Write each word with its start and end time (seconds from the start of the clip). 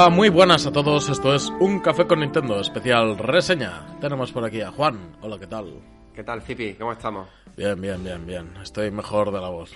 Hola, 0.00 0.08
muy 0.08 0.30
buenas 0.30 0.64
a 0.64 0.72
todos. 0.72 1.10
Esto 1.10 1.34
es 1.34 1.52
Un 1.60 1.80
Café 1.80 2.06
con 2.06 2.20
Nintendo, 2.20 2.58
especial 2.58 3.18
reseña. 3.18 3.98
Tenemos 4.00 4.32
por 4.32 4.46
aquí 4.46 4.62
a 4.62 4.72
Juan. 4.72 5.14
Hola, 5.20 5.38
¿qué 5.38 5.46
tal? 5.46 5.74
¿Qué 6.14 6.24
tal, 6.24 6.40
Zipi? 6.40 6.72
¿Cómo 6.72 6.92
estamos? 6.92 7.28
Bien, 7.54 7.78
bien, 7.78 8.02
bien, 8.02 8.26
bien. 8.26 8.50
Estoy 8.62 8.90
mejor 8.90 9.30
de 9.30 9.40
la 9.42 9.50
voz. 9.50 9.72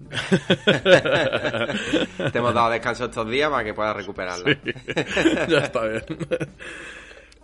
Te 2.32 2.38
hemos 2.38 2.54
dado 2.54 2.70
descanso 2.70 3.04
estos 3.04 3.30
días 3.30 3.48
para 3.50 3.62
que 3.62 3.72
puedas 3.72 3.94
recuperarla. 3.94 4.58
ya 5.48 5.58
está 5.58 5.86
bien. 5.86 6.02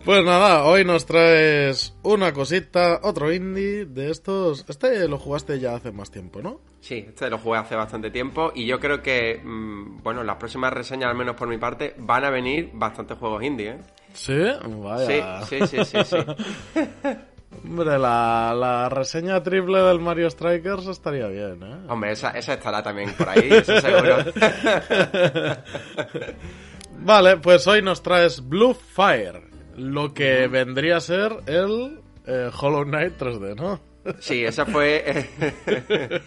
Pues 0.05 0.23
nada, 0.23 0.65
hoy 0.65 0.85
nos 0.85 1.07
traes 1.07 1.95
una 2.03 2.31
cosita, 2.31 2.99
otro 3.01 3.33
indie 3.33 3.85
de 3.85 4.11
estos. 4.11 4.63
Este 4.67 5.07
lo 5.07 5.17
jugaste 5.17 5.59
ya 5.59 5.73
hace 5.73 5.91
más 5.91 6.11
tiempo, 6.11 6.43
¿no? 6.43 6.59
Sí, 6.79 7.05
este 7.07 7.27
lo 7.27 7.39
jugué 7.39 7.57
hace 7.57 7.75
bastante 7.75 8.11
tiempo 8.11 8.51
y 8.53 8.67
yo 8.67 8.79
creo 8.79 9.01
que, 9.01 9.41
mm, 9.43 10.03
bueno, 10.03 10.23
las 10.23 10.35
próximas 10.35 10.71
reseñas, 10.71 11.09
al 11.09 11.17
menos 11.17 11.35
por 11.35 11.47
mi 11.47 11.57
parte, 11.57 11.95
van 11.97 12.23
a 12.23 12.29
venir 12.29 12.69
bastantes 12.73 13.17
juegos 13.17 13.43
indie, 13.43 13.71
¿eh? 13.71 13.77
Sí, 14.13 14.43
vaya. 14.77 15.41
Sí, 15.41 15.57
sí, 15.59 15.67
sí, 15.67 15.85
sí, 15.85 15.97
sí. 16.03 16.17
Hombre, 17.65 17.97
la, 17.97 18.53
la 18.55 18.87
reseña 18.89 19.41
triple 19.41 19.79
del 19.79 19.99
Mario 19.99 20.29
Strikers 20.29 20.85
estaría 20.85 21.25
bien, 21.29 21.63
¿eh? 21.63 21.77
Hombre, 21.89 22.11
esa, 22.11 22.29
esa 22.29 22.53
estará 22.53 22.83
también 22.83 23.11
por 23.13 23.27
ahí, 23.27 23.49
eso 23.49 23.81
seguro. 23.81 24.17
Vale, 27.05 27.37
pues 27.37 27.67
hoy 27.67 27.83
nos 27.83 28.01
traes 28.01 28.47
Blue 28.47 28.73
Fire, 28.73 29.44
lo 29.75 30.13
que 30.13 30.47
vendría 30.47 30.97
a 30.97 31.01
ser 31.01 31.37
el 31.47 32.01
eh, 32.25 32.49
Hollow 32.59 32.83
Knight 32.85 33.17
3D, 33.17 33.55
¿no? 33.55 33.79
Sí, 34.19 34.43
esa 34.45 34.65
fue... 34.65 35.03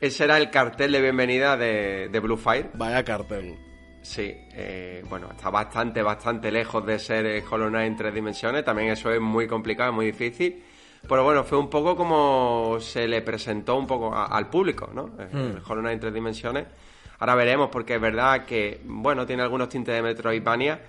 ese 0.00 0.24
era 0.24 0.36
el 0.38 0.50
cartel 0.50 0.92
de 0.92 1.00
bienvenida 1.00 1.56
de, 1.56 2.08
de 2.10 2.20
Blue 2.20 2.36
Fire. 2.36 2.70
Vaya 2.74 3.04
cartel. 3.04 3.56
Sí, 4.02 4.34
eh, 4.54 5.04
bueno, 5.08 5.28
está 5.30 5.50
bastante, 5.50 6.02
bastante 6.02 6.50
lejos 6.50 6.84
de 6.84 6.98
ser 6.98 7.24
eh, 7.26 7.44
Hollow 7.48 7.68
Knight 7.68 7.86
en 7.86 7.96
tres 7.96 8.14
dimensiones. 8.14 8.64
También 8.64 8.88
eso 8.90 9.12
es 9.12 9.20
muy 9.20 9.46
complicado, 9.46 9.92
muy 9.92 10.06
difícil. 10.06 10.62
Pero 11.08 11.22
bueno, 11.24 11.44
fue 11.44 11.58
un 11.58 11.68
poco 11.70 11.96
como 11.96 12.78
se 12.80 13.06
le 13.06 13.22
presentó 13.22 13.76
un 13.76 13.86
poco 13.86 14.14
a- 14.14 14.26
al 14.26 14.48
público, 14.48 14.90
¿no? 14.92 15.10
Eh, 15.18 15.28
Hmm. 15.32 15.56
El 15.56 15.62
Hollow 15.66 15.80
Knight 15.82 15.94
en 15.94 16.00
tres 16.00 16.14
dimensiones. 16.14 16.66
Ahora 17.18 17.34
veremos, 17.36 17.68
porque 17.70 17.94
es 17.96 18.00
verdad 18.00 18.44
que, 18.44 18.80
bueno, 18.84 19.24
tiene 19.26 19.42
algunos 19.42 19.68
tintes 19.68 19.94
de 19.94 20.02
Metroidvania, 20.02 20.80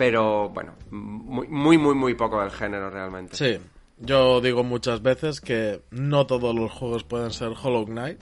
pero 0.00 0.48
bueno, 0.48 0.72
muy, 0.90 1.46
muy, 1.48 1.76
muy, 1.76 1.94
muy 1.94 2.14
poco 2.14 2.40
del 2.40 2.50
género 2.50 2.88
realmente. 2.88 3.36
Sí, 3.36 3.58
yo 3.98 4.40
digo 4.40 4.64
muchas 4.64 5.02
veces 5.02 5.42
que 5.42 5.82
no 5.90 6.26
todos 6.26 6.54
los 6.54 6.72
juegos 6.72 7.04
pueden 7.04 7.30
ser 7.32 7.52
Hollow 7.62 7.84
Knight. 7.84 8.18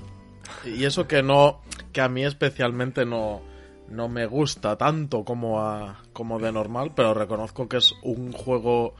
Y 0.64 0.82
eso 0.86 1.06
que 1.06 1.22
no, 1.22 1.60
que 1.92 2.00
a 2.00 2.08
mí 2.08 2.24
especialmente 2.24 3.06
no, 3.06 3.42
no 3.88 4.08
me 4.08 4.26
gusta 4.26 4.76
tanto 4.76 5.22
como, 5.24 5.60
a, 5.60 6.02
como 6.12 6.40
de 6.40 6.50
normal, 6.50 6.94
pero 6.96 7.14
reconozco 7.14 7.68
que 7.68 7.76
es 7.76 7.94
un 8.02 8.32
juego 8.32 8.96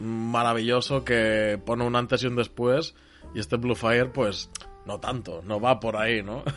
maravilloso 0.00 1.04
que 1.04 1.62
pone 1.64 1.84
un 1.84 1.94
antes 1.94 2.24
y 2.24 2.26
un 2.26 2.34
después. 2.34 2.96
Y 3.36 3.38
este 3.38 3.54
Blue 3.54 3.76
Fire, 3.76 4.10
pues, 4.10 4.50
no 4.90 4.98
tanto, 5.00 5.40
no 5.44 5.60
va 5.60 5.78
por 5.78 5.96
ahí, 5.96 6.22
¿no? 6.22 6.42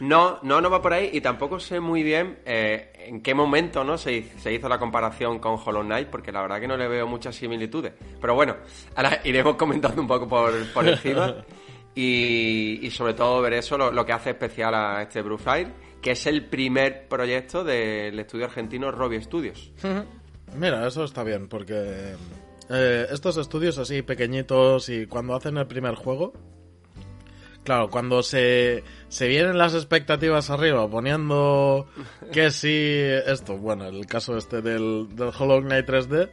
No, 0.00 0.38
no, 0.42 0.60
no 0.60 0.68
va 0.70 0.82
por 0.82 0.92
ahí 0.92 1.10
y 1.12 1.20
tampoco 1.20 1.58
sé 1.60 1.80
muy 1.80 2.02
bien 2.02 2.40
eh, 2.44 2.92
en 3.06 3.22
qué 3.22 3.32
momento 3.32 3.84
no 3.84 3.96
se, 3.96 4.12
hizo- 4.12 4.38
se 4.40 4.52
hizo 4.52 4.68
la 4.68 4.78
comparación 4.78 5.38
con 5.38 5.56
Hollow 5.64 5.82
Knight, 5.82 6.08
porque 6.08 6.32
la 6.32 6.42
verdad 6.42 6.60
que 6.60 6.66
no 6.68 6.76
le 6.76 6.88
veo 6.88 7.06
muchas 7.06 7.36
similitudes. 7.36 7.92
Pero 8.20 8.34
bueno, 8.34 8.56
ahora 8.96 9.20
iremos 9.24 9.54
comentando 9.56 10.02
un 10.02 10.08
poco 10.08 10.28
por, 10.28 10.52
por 10.74 10.86
encima 10.86 11.36
y, 11.94 12.80
y 12.82 12.90
sobre 12.90 13.14
todo 13.14 13.40
ver 13.40 13.54
eso, 13.54 13.78
lo, 13.78 13.92
lo 13.92 14.04
que 14.04 14.12
hace 14.12 14.30
especial 14.30 14.74
a 14.74 15.00
este 15.02 15.22
Fire, 15.38 15.68
que 16.02 16.10
es 16.10 16.26
el 16.26 16.44
primer 16.46 17.06
proyecto 17.08 17.64
del 17.64 18.18
estudio 18.18 18.46
argentino 18.46 18.90
Robbie 18.90 19.22
Studios. 19.22 19.72
Mira, 20.58 20.86
eso 20.86 21.04
está 21.04 21.22
bien, 21.22 21.48
porque 21.48 22.14
eh, 22.68 23.06
estos 23.10 23.36
estudios 23.38 23.78
así 23.78 24.02
pequeñitos 24.02 24.88
y 24.88 25.06
cuando 25.06 25.34
hacen 25.36 25.56
el 25.56 25.66
primer 25.66 25.94
juego, 25.94 26.32
claro, 27.64 27.90
cuando 27.90 28.22
se, 28.22 28.84
se 29.08 29.26
vienen 29.26 29.58
las 29.58 29.74
expectativas 29.74 30.50
arriba 30.50 30.88
poniendo 30.88 31.86
que 32.32 32.50
sí, 32.50 32.96
esto, 33.26 33.56
bueno, 33.56 33.86
el 33.86 34.06
caso 34.06 34.36
este 34.36 34.62
del, 34.62 35.08
del 35.16 35.30
Hollow 35.36 35.62
Knight 35.62 35.86
3D, 35.86 36.30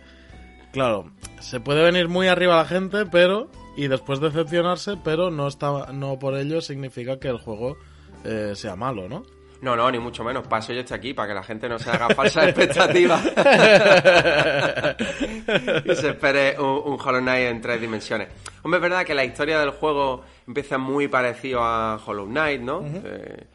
claro, 0.71 1.11
se 1.39 1.59
puede 1.59 1.83
venir 1.83 2.07
muy 2.07 2.27
arriba 2.27 2.57
la 2.57 2.65
gente, 2.65 3.05
pero, 3.05 3.49
y 3.75 3.87
después 3.87 4.19
decepcionarse, 4.19 4.97
pero 5.03 5.31
no, 5.31 5.47
está, 5.47 5.91
no 5.91 6.19
por 6.19 6.37
ello 6.37 6.61
significa 6.61 7.19
que 7.19 7.29
el 7.29 7.37
juego 7.37 7.77
eh, 8.23 8.53
sea 8.55 8.75
malo, 8.75 9.09
¿no? 9.09 9.23
No, 9.61 9.75
no, 9.75 9.91
ni 9.91 9.99
mucho 9.99 10.23
menos. 10.23 10.47
Paso 10.47 10.73
yo 10.73 10.79
estoy 10.79 10.97
aquí 10.97 11.13
para 11.13 11.27
que 11.29 11.33
la 11.35 11.43
gente 11.43 11.69
no 11.69 11.77
se 11.77 11.91
haga 11.91 12.09
falsas 12.09 12.47
expectativas. 12.49 13.23
y 15.85 15.95
se 15.95 16.09
espere 16.09 16.59
un, 16.59 16.93
un 16.93 16.99
Hollow 16.99 17.21
Knight 17.21 17.47
en 17.47 17.61
tres 17.61 17.79
dimensiones. 17.79 18.29
Hombre, 18.63 18.79
es 18.79 18.81
verdad 18.81 19.05
que 19.05 19.13
la 19.13 19.23
historia 19.23 19.59
del 19.59 19.71
juego 19.71 20.23
empieza 20.47 20.79
muy 20.79 21.07
parecido 21.07 21.63
a 21.63 21.99
Hollow 22.03 22.25
Knight, 22.25 22.61
¿no? 22.61 22.83
Eh, 22.83 23.45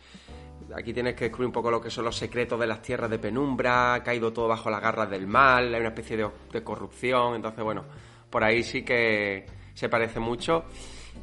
aquí 0.76 0.92
tienes 0.92 1.14
que 1.14 1.24
descubrir 1.24 1.46
un 1.46 1.52
poco 1.52 1.70
lo 1.70 1.80
que 1.80 1.90
son 1.90 2.04
los 2.04 2.16
secretos 2.16 2.58
de 2.58 2.66
las 2.66 2.82
tierras 2.82 3.10
de 3.10 3.18
penumbra, 3.18 3.94
ha 3.94 4.02
caído 4.02 4.32
todo 4.32 4.46
bajo 4.46 4.70
las 4.70 4.80
garras 4.80 5.10
del 5.10 5.26
mal, 5.26 5.74
hay 5.74 5.80
una 5.80 5.88
especie 5.88 6.16
de, 6.16 6.28
de 6.52 6.62
corrupción, 6.62 7.34
entonces 7.34 7.64
bueno, 7.64 7.84
por 8.30 8.44
ahí 8.44 8.62
sí 8.62 8.82
que 8.82 9.46
se 9.74 9.88
parece 9.88 10.20
mucho. 10.20 10.64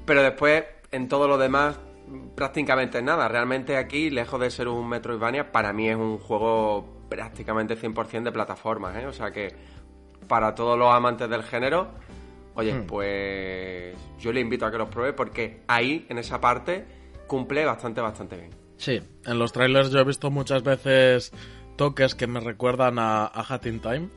Pero 0.05 0.23
después, 0.23 0.63
en 0.91 1.07
todo 1.07 1.27
lo 1.27 1.38
demás, 1.38 1.79
prácticamente 2.35 3.01
nada. 3.01 3.28
Realmente 3.28 3.78
aquí, 3.78 4.09
lejos 4.09 4.40
de 4.40 4.50
ser 4.50 4.68
un 4.68 4.88
Metroidvania, 4.88 5.51
para 5.51 5.74
mí 5.74 5.90
es 5.90 5.96
un 5.96 6.18
juego 6.18 7.03
prácticamente 7.09 7.78
100% 7.78 8.24
de 8.24 8.31
plataformas, 8.31 8.96
¿eh? 8.97 9.06
O 9.06 9.13
sea 9.13 9.31
que 9.31 9.53
para 10.28 10.56
todos 10.56 10.78
los 10.78 10.91
amantes 10.91 11.29
del 11.29 11.44
género, 11.44 11.90
oye, 12.55 12.73
pues 12.87 13.96
yo 14.20 14.32
le 14.32 14.40
invito 14.40 14.66
a 14.66 14.72
que 14.72 14.78
los 14.78 14.90
pruebe 14.90 15.14
porque 15.14 15.61
ahí, 15.67 16.05
en 16.09 16.17
esa 16.17 16.40
parte, 16.40 16.85
cumple 17.28 17.66
bastante, 17.66 18.02
bastante 18.02 18.37
bien. 18.37 18.52
Sí, 18.78 19.02
en 19.26 19.40
los 19.40 19.53
trailers 19.53 19.91
yo 19.91 19.99
he 19.99 20.03
visto 20.03 20.32
muchas 20.32 20.64
veces 20.64 21.32
toques 21.76 22.16
que 22.16 22.28
me 22.28 22.40
recuerdan 22.40 22.99
a, 22.99 23.26
a 23.26 23.46
Hat 23.47 23.66
in 23.66 23.79
Time. 23.79 24.09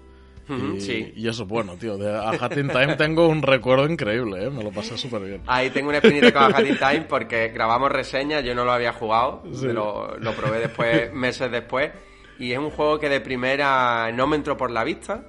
Y, 0.48 0.80
sí. 0.80 1.12
y 1.16 1.28
eso 1.28 1.42
es 1.42 1.48
bueno, 1.48 1.76
tío. 1.76 1.96
De 1.98 2.14
a 2.14 2.30
Hat 2.30 2.56
in 2.56 2.68
Time 2.68 2.94
tengo 2.96 3.28
un 3.28 3.42
recuerdo 3.42 3.88
increíble, 3.88 4.44
¿eh? 4.46 4.50
Me 4.50 4.62
lo 4.62 4.70
pasé 4.70 4.96
súper 4.96 5.22
bien. 5.22 5.42
Ahí 5.46 5.70
tengo 5.70 5.88
una 5.88 5.98
espinita 5.98 6.32
con 6.32 6.54
Hat 6.54 6.64
in 6.66 6.76
Time 6.78 7.06
porque 7.08 7.48
grabamos 7.48 7.90
reseña, 7.90 8.40
yo 8.40 8.54
no 8.54 8.64
lo 8.64 8.72
había 8.72 8.92
jugado, 8.92 9.42
Sí. 9.52 9.66
lo, 9.66 10.16
lo 10.18 10.32
probé 10.34 10.60
después, 10.60 11.12
meses 11.14 11.50
después, 11.50 11.90
y 12.38 12.52
es 12.52 12.58
un 12.58 12.70
juego 12.70 12.98
que 13.00 13.08
de 13.08 13.20
primera 13.20 14.12
no 14.12 14.26
me 14.28 14.36
entró 14.36 14.56
por 14.56 14.70
la 14.70 14.84
vista, 14.84 15.24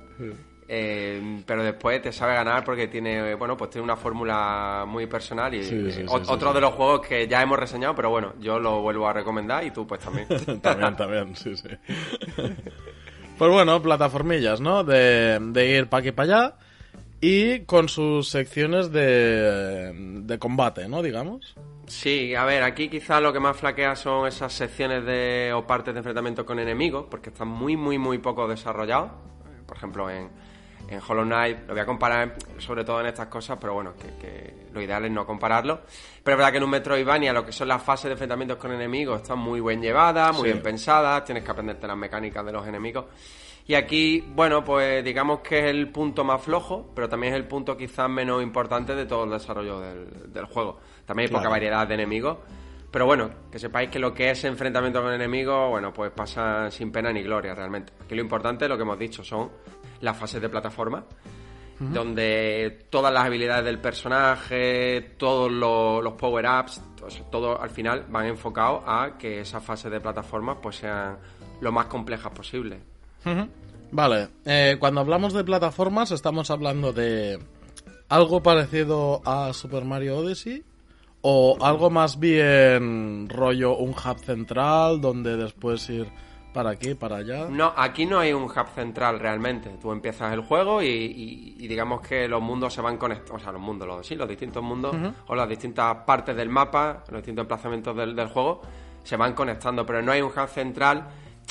eh, 0.68 1.42
pero 1.46 1.64
después 1.64 2.02
te 2.02 2.12
sabe 2.12 2.34
ganar 2.34 2.64
porque 2.66 2.88
tiene, 2.88 3.34
bueno, 3.36 3.56
pues 3.56 3.70
tiene 3.70 3.86
una 3.86 3.96
fórmula 3.96 4.84
muy 4.86 5.08
personal 5.08 5.54
y 5.56 5.64
Sí, 5.64 5.70
sí, 5.86 5.92
sí, 5.94 6.04
o- 6.08 6.18
sí, 6.20 6.26
otro 6.28 6.52
de 6.54 6.60
los 6.62 6.74
juegos 6.74 7.08
que 7.08 7.26
ya 7.28 7.42
hemos 7.42 7.58
reseñado, 7.58 7.96
pero 7.96 8.10
bueno, 8.10 8.34
yo 8.40 8.60
lo 8.60 8.82
vuelvo 8.82 9.08
a 9.08 9.14
recomendar 9.14 9.64
y 9.64 9.72
tú 9.72 9.88
pues 9.88 10.02
también. 10.02 10.28
también, 10.62 10.96
también, 10.96 11.36
sí, 11.36 11.56
sí. 11.56 11.70
Pues 13.38 13.52
bueno, 13.52 13.82
plataformillas, 13.82 14.62
¿no? 14.62 14.84
De, 14.84 15.38
de 15.40 15.68
ir 15.78 15.88
para 15.88 16.02
aquí 16.02 16.12
para 16.12 16.38
allá. 16.38 16.56
y 17.22 17.62
con 17.66 17.90
sus 17.90 18.30
secciones 18.30 18.92
de, 18.92 19.92
de 20.24 20.40
combate, 20.40 20.88
¿no? 20.88 21.02
Digamos. 21.04 21.56
Sí, 21.88 22.36
a 22.36 22.44
ver, 22.46 22.64
aquí 22.64 22.90
quizás 22.90 23.22
lo 23.22 23.32
que 23.32 23.40
más 23.40 23.56
flaquea 23.58 23.96
son 23.96 24.28
esas 24.28 24.52
secciones 24.54 25.06
de 25.06 25.54
o 25.56 25.66
partes 25.66 25.94
de 25.94 26.00
enfrentamiento 26.00 26.46
con 26.46 26.60
enemigos, 26.60 27.06
porque 27.10 27.30
están 27.30 27.48
muy, 27.48 27.78
muy, 27.78 27.98
muy 27.98 28.18
poco 28.18 28.48
desarrollados. 28.48 29.12
Por 29.66 29.78
ejemplo, 29.78 30.10
en, 30.10 30.30
en 30.88 31.02
Hollow 31.06 31.26
Knight, 31.26 31.68
lo 31.68 31.74
voy 31.74 31.82
a 31.82 31.86
comparar 31.86 32.36
sobre 32.58 32.84
todo 32.84 33.02
en 33.02 33.08
estas 33.08 33.28
cosas, 33.28 33.58
pero 33.60 33.74
bueno, 33.74 33.94
que, 33.96 34.68
lo 34.72 34.82
ideal 34.82 35.06
es 35.06 35.12
no 35.12 35.26
compararlo. 35.26 35.82
Pero 36.24 36.36
es 36.36 36.38
verdad 36.38 36.52
que 36.52 36.58
en 36.58 36.64
un 36.64 36.70
Metroidvania 36.70 37.34
lo 37.34 37.46
que 37.46 37.52
son 37.52 37.68
las 37.68 37.82
fases 37.82 38.06
de 38.06 38.12
enfrentamientos 38.12 38.58
con 38.58 38.72
enemigos 38.72 39.22
están 39.22 39.40
muy 39.40 39.60
bien 39.60 39.82
llevadas, 39.82 40.36
muy 40.36 40.46
bien 40.46 40.62
pensadas, 40.62 41.26
tienes 41.26 41.44
que 41.44 41.52
aprenderte 41.52 41.88
las 41.88 41.98
mecánicas 41.98 42.46
de 42.46 42.52
los 42.52 42.68
enemigos. 42.68 43.06
Y 43.68 43.76
aquí, 43.76 44.24
bueno, 44.26 44.64
pues 44.64 45.04
digamos 45.04 45.40
que 45.40 45.60
es 45.60 45.66
el 45.66 45.90
punto 45.90 46.24
más 46.24 46.42
flojo, 46.42 46.90
pero 46.96 47.10
también 47.10 47.34
es 47.34 47.40
el 47.40 47.48
punto 47.48 47.76
quizás 47.76 48.10
menos 48.10 48.42
importante 48.42 48.96
de 48.96 49.06
todo 49.06 49.26
el 49.26 49.32
desarrollo 49.32 49.82
del, 49.82 50.46
juego. 50.46 50.80
También 51.06 51.30
hay 51.30 51.36
poca 51.36 51.50
variedad 51.50 51.86
de 51.86 51.96
enemigos. 51.96 52.38
Pero 52.90 53.06
bueno, 53.06 53.30
que 53.52 53.60
sepáis 53.60 53.90
que 53.90 54.00
lo 54.00 54.14
que 54.14 54.30
es 54.32 54.46
enfrentamiento 54.46 55.02
con 55.02 55.12
enemigos, 55.12 55.70
bueno, 55.70 55.92
pues 55.94 56.12
pasa 56.12 56.72
sin 56.72 56.94
pena 56.94 57.12
ni 57.12 57.22
gloria 57.22 57.54
realmente. 57.54 57.92
Aquí 58.02 58.16
lo 58.16 58.22
importante, 58.22 58.70
lo 58.70 58.78
que 58.78 58.84
hemos 58.84 58.98
dicho, 58.98 59.22
son 59.26 59.52
las 60.02 60.18
fases 60.18 60.42
de 60.42 60.50
plataforma, 60.50 61.06
donde 61.80 62.86
todas 62.90 63.14
las 63.14 63.24
habilidades 63.26 63.66
del 63.66 63.80
personaje, 63.80 65.14
todos 65.18 65.52
los, 65.52 66.14
power-ups, 66.14 66.82
todo, 67.30 67.62
al 67.62 67.70
final 67.70 68.06
van 68.10 68.26
enfocados 68.26 68.82
a 68.86 69.18
que 69.18 69.42
esas 69.42 69.64
fases 69.64 69.92
de 69.92 70.00
plataforma 70.00 70.60
pues 70.60 70.78
sean 70.78 71.18
lo 71.62 71.72
más 71.72 71.86
complejas 71.86 72.32
posible. 72.32 72.80
Vale, 73.92 74.30
eh, 74.46 74.78
cuando 74.80 75.02
hablamos 75.02 75.34
de 75.34 75.44
plataformas 75.44 76.12
estamos 76.12 76.50
hablando 76.50 76.94
de 76.94 77.40
algo 78.10 78.42
parecido 78.42 79.22
a 79.26 79.54
Super 79.54 79.86
Mario 79.86 80.18
Odyssey 80.18 80.64
o 81.22 81.58
algo 81.62 81.90
más 81.90 82.20
bien 82.20 83.28
rollo 83.30 83.76
un 83.78 83.90
hub 83.90 84.20
central 84.20 85.02
donde 85.02 85.36
después 85.36 85.90
ir 85.90 86.08
para 86.58 86.72
aquí, 86.72 86.96
para 86.96 87.18
allá. 87.18 87.48
No, 87.50 87.72
aquí 87.78 88.08
no 88.08 88.18
hay 88.18 88.34
un 88.34 88.46
hub 88.46 88.68
central 88.74 89.20
realmente. 89.20 89.78
Tú 89.80 89.92
empiezas 89.92 90.34
el 90.34 90.42
juego 90.42 90.82
y, 90.82 91.68
digamos 91.68 92.02
que 92.02 92.28
los 92.28 92.42
mundos 92.42 92.74
se 92.74 92.82
van 92.82 92.98
conectando, 92.98 93.36
o 93.36 93.40
sea, 93.40 93.52
los 93.52 93.62
mundos, 93.62 93.88
los, 93.88 94.08
sí, 94.08 94.16
los 94.16 94.28
distintos 94.28 94.64
mundos 94.64 94.96
o 95.28 95.36
las 95.36 95.48
distintas 95.48 95.98
partes 95.98 96.36
del 96.36 96.50
mapa, 96.50 97.04
los 97.10 97.22
distintos 97.22 97.44
emplazamientos 97.44 97.96
del, 97.96 98.16
del 98.16 98.30
juego 98.30 98.62
se 99.04 99.16
van 99.16 99.34
conectando, 99.34 99.86
pero 99.86 100.02
no 100.02 100.12
hay 100.12 100.22
un 100.22 100.32
hub 100.32 100.48
central 100.50 101.08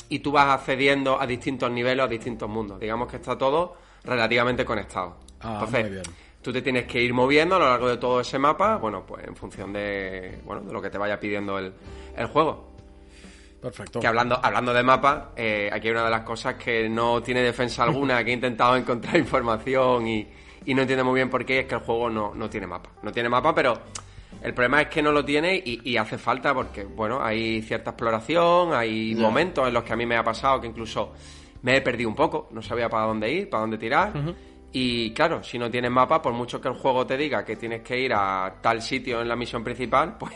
y 0.09 0.19
tú 0.19 0.33
vas 0.33 0.59
accediendo 0.59 1.19
a 1.19 1.25
distintos 1.25 1.71
niveles, 1.71 2.03
a 2.03 2.07
distintos 2.09 2.49
mundos. 2.49 2.77
Digamos 2.77 3.07
que 3.07 3.15
está 3.15 3.37
todo 3.37 3.77
relativamente 4.03 4.65
conectado. 4.65 5.15
Ah, 5.39 5.65
muy 5.71 5.83
bien. 5.83 6.03
tú 6.41 6.51
te 6.51 6.61
tienes 6.61 6.85
que 6.85 7.01
ir 7.01 7.13
moviendo 7.13 7.55
a 7.55 7.59
lo 7.59 7.65
largo 7.65 7.87
de 7.87 7.95
todo 7.95 8.19
ese 8.19 8.37
mapa, 8.37 8.75
bueno, 8.75 9.05
pues 9.05 9.25
en 9.25 9.37
función 9.37 9.71
de, 9.71 10.41
bueno, 10.43 10.63
de 10.63 10.73
lo 10.73 10.81
que 10.81 10.89
te 10.89 10.97
vaya 10.97 11.17
pidiendo 11.17 11.57
el, 11.57 11.73
juego. 12.33 12.75
Perfecto. 13.61 13.99
Que 13.99 14.07
hablando, 14.07 14.39
hablando 14.41 14.73
de 14.73 14.83
mapa, 14.83 15.31
eh, 15.35 15.69
aquí 15.71 15.87
hay 15.87 15.91
una 15.93 16.05
de 16.05 16.11
las 16.11 16.21
cosas 16.21 16.55
que 16.55 16.87
no 16.87 17.21
tiene 17.21 17.41
defensa 17.41 17.83
alguna, 17.83 18.23
que 18.23 18.31
he 18.31 18.33
intentado 18.33 18.75
encontrar 18.75 19.17
información 19.17 20.07
y, 20.07 20.27
y 20.65 20.73
no 20.73 20.81
entiendo 20.81 21.05
muy 21.05 21.15
bien 21.15 21.29
por 21.29 21.45
qué, 21.45 21.61
es 21.61 21.65
que 21.65 21.75
el 21.75 21.81
juego 21.81 22.09
no, 22.09 22.35
no 22.35 22.49
tiene 22.49 22.67
mapa. 22.67 22.91
No 23.01 23.11
tiene 23.11 23.29
mapa, 23.29 23.55
pero 23.55 23.81
el 24.41 24.53
problema 24.53 24.81
es 24.81 24.87
que 24.87 25.01
no 25.01 25.11
lo 25.11 25.25
tiene 25.25 25.61
y, 25.65 25.97
hace 25.97 26.17
falta 26.17 26.53
porque, 26.53 26.83
bueno, 26.83 27.23
hay 27.23 27.61
cierta 27.61 27.91
exploración, 27.91 28.73
hay 28.73 29.15
momentos 29.15 29.67
en 29.67 29.73
los 29.73 29.83
que 29.83 29.93
a 29.93 29.95
mí 29.95 30.05
me 30.05 30.15
ha 30.15 30.23
pasado 30.23 30.61
que 30.61 30.67
incluso 30.67 31.13
me 31.63 31.77
he 31.77 31.81
perdido 31.81 32.09
un 32.09 32.15
poco, 32.15 32.49
no 32.51 32.61
sabía 32.61 32.87
para 32.87 33.05
dónde 33.05 33.31
ir, 33.31 33.49
para 33.49 33.61
dónde 33.61 33.77
tirar. 33.77 34.13
Y 34.71 35.11
claro, 35.13 35.43
si 35.43 35.57
no 35.57 35.71
tienes 35.71 35.89
mapa, 35.89 36.21
por 36.21 36.33
mucho 36.33 36.61
que 36.61 36.67
el 36.67 36.75
juego 36.75 37.07
te 37.07 37.17
diga 37.17 37.43
que 37.43 37.55
tienes 37.55 37.81
que 37.81 37.99
ir 37.99 38.13
a 38.13 38.57
tal 38.61 38.81
sitio 38.81 39.21
en 39.21 39.27
la 39.27 39.35
misión 39.35 39.63
principal, 39.63 40.17
pues 40.19 40.35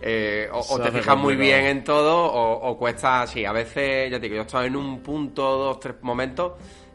eh, 0.00 0.48
o, 0.52 0.78
te 0.78 0.90
fijas 0.90 1.16
muy 1.16 1.36
bien 1.36 1.64
en 1.66 1.84
todo 1.84 2.24
o, 2.24 2.70
o 2.70 2.78
cuesta 2.78 3.22
así. 3.22 3.44
A 3.44 3.52
veces, 3.52 4.10
ya 4.10 4.18
te 4.18 4.24
digo, 4.24 4.36
yo 4.36 4.42
he 4.42 4.44
estado 4.46 4.64
en 4.64 4.76
un 4.76 5.02
punto, 5.02 5.42
dos, 5.42 5.80
tres 5.80 5.96
momentos 6.02 6.52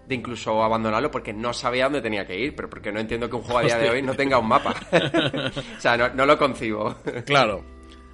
de 0.07 0.15
incluso 0.15 0.61
abandonarlo 0.61 1.09
porque 1.09 1.33
no 1.33 1.53
sabía 1.53 1.85
dónde 1.85 2.01
tenía 2.01 2.25
que 2.25 2.37
ir, 2.37 2.55
pero 2.55 2.69
porque 2.69 2.91
no 2.91 2.99
entiendo 2.99 3.29
que 3.29 3.35
un 3.35 3.43
juego 3.43 3.59
a 3.59 3.63
día 3.63 3.77
de 3.77 3.89
hoy 3.89 4.01
no 4.01 4.13
tenga 4.13 4.37
un 4.37 4.47
mapa. 4.47 4.75
o 5.77 5.79
sea, 5.79 5.97
no, 5.97 6.25
lo 6.25 6.37
concibo. 6.37 6.95
claro. 7.25 7.63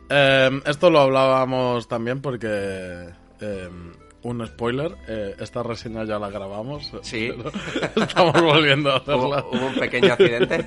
Em, 0.09 0.61
esto 0.65 0.89
lo 0.89 0.99
hablábamos 0.99 1.87
también 1.87 2.21
porque... 2.21 3.09
Em, 3.41 3.91
un 4.23 4.45
spoiler, 4.45 4.93
eh, 5.07 5.35
esta 5.39 5.63
reseña 5.63 6.03
ya 6.03 6.19
la 6.19 6.29
grabamos. 6.29 6.91
Sí. 7.01 7.31
Estamos 7.95 8.41
volviendo 8.41 8.91
a 8.91 8.97
hacerla. 8.97 9.45
Hubo, 9.49 9.67
un 9.67 9.75
pequeño 9.75 10.13
accidente. 10.13 10.65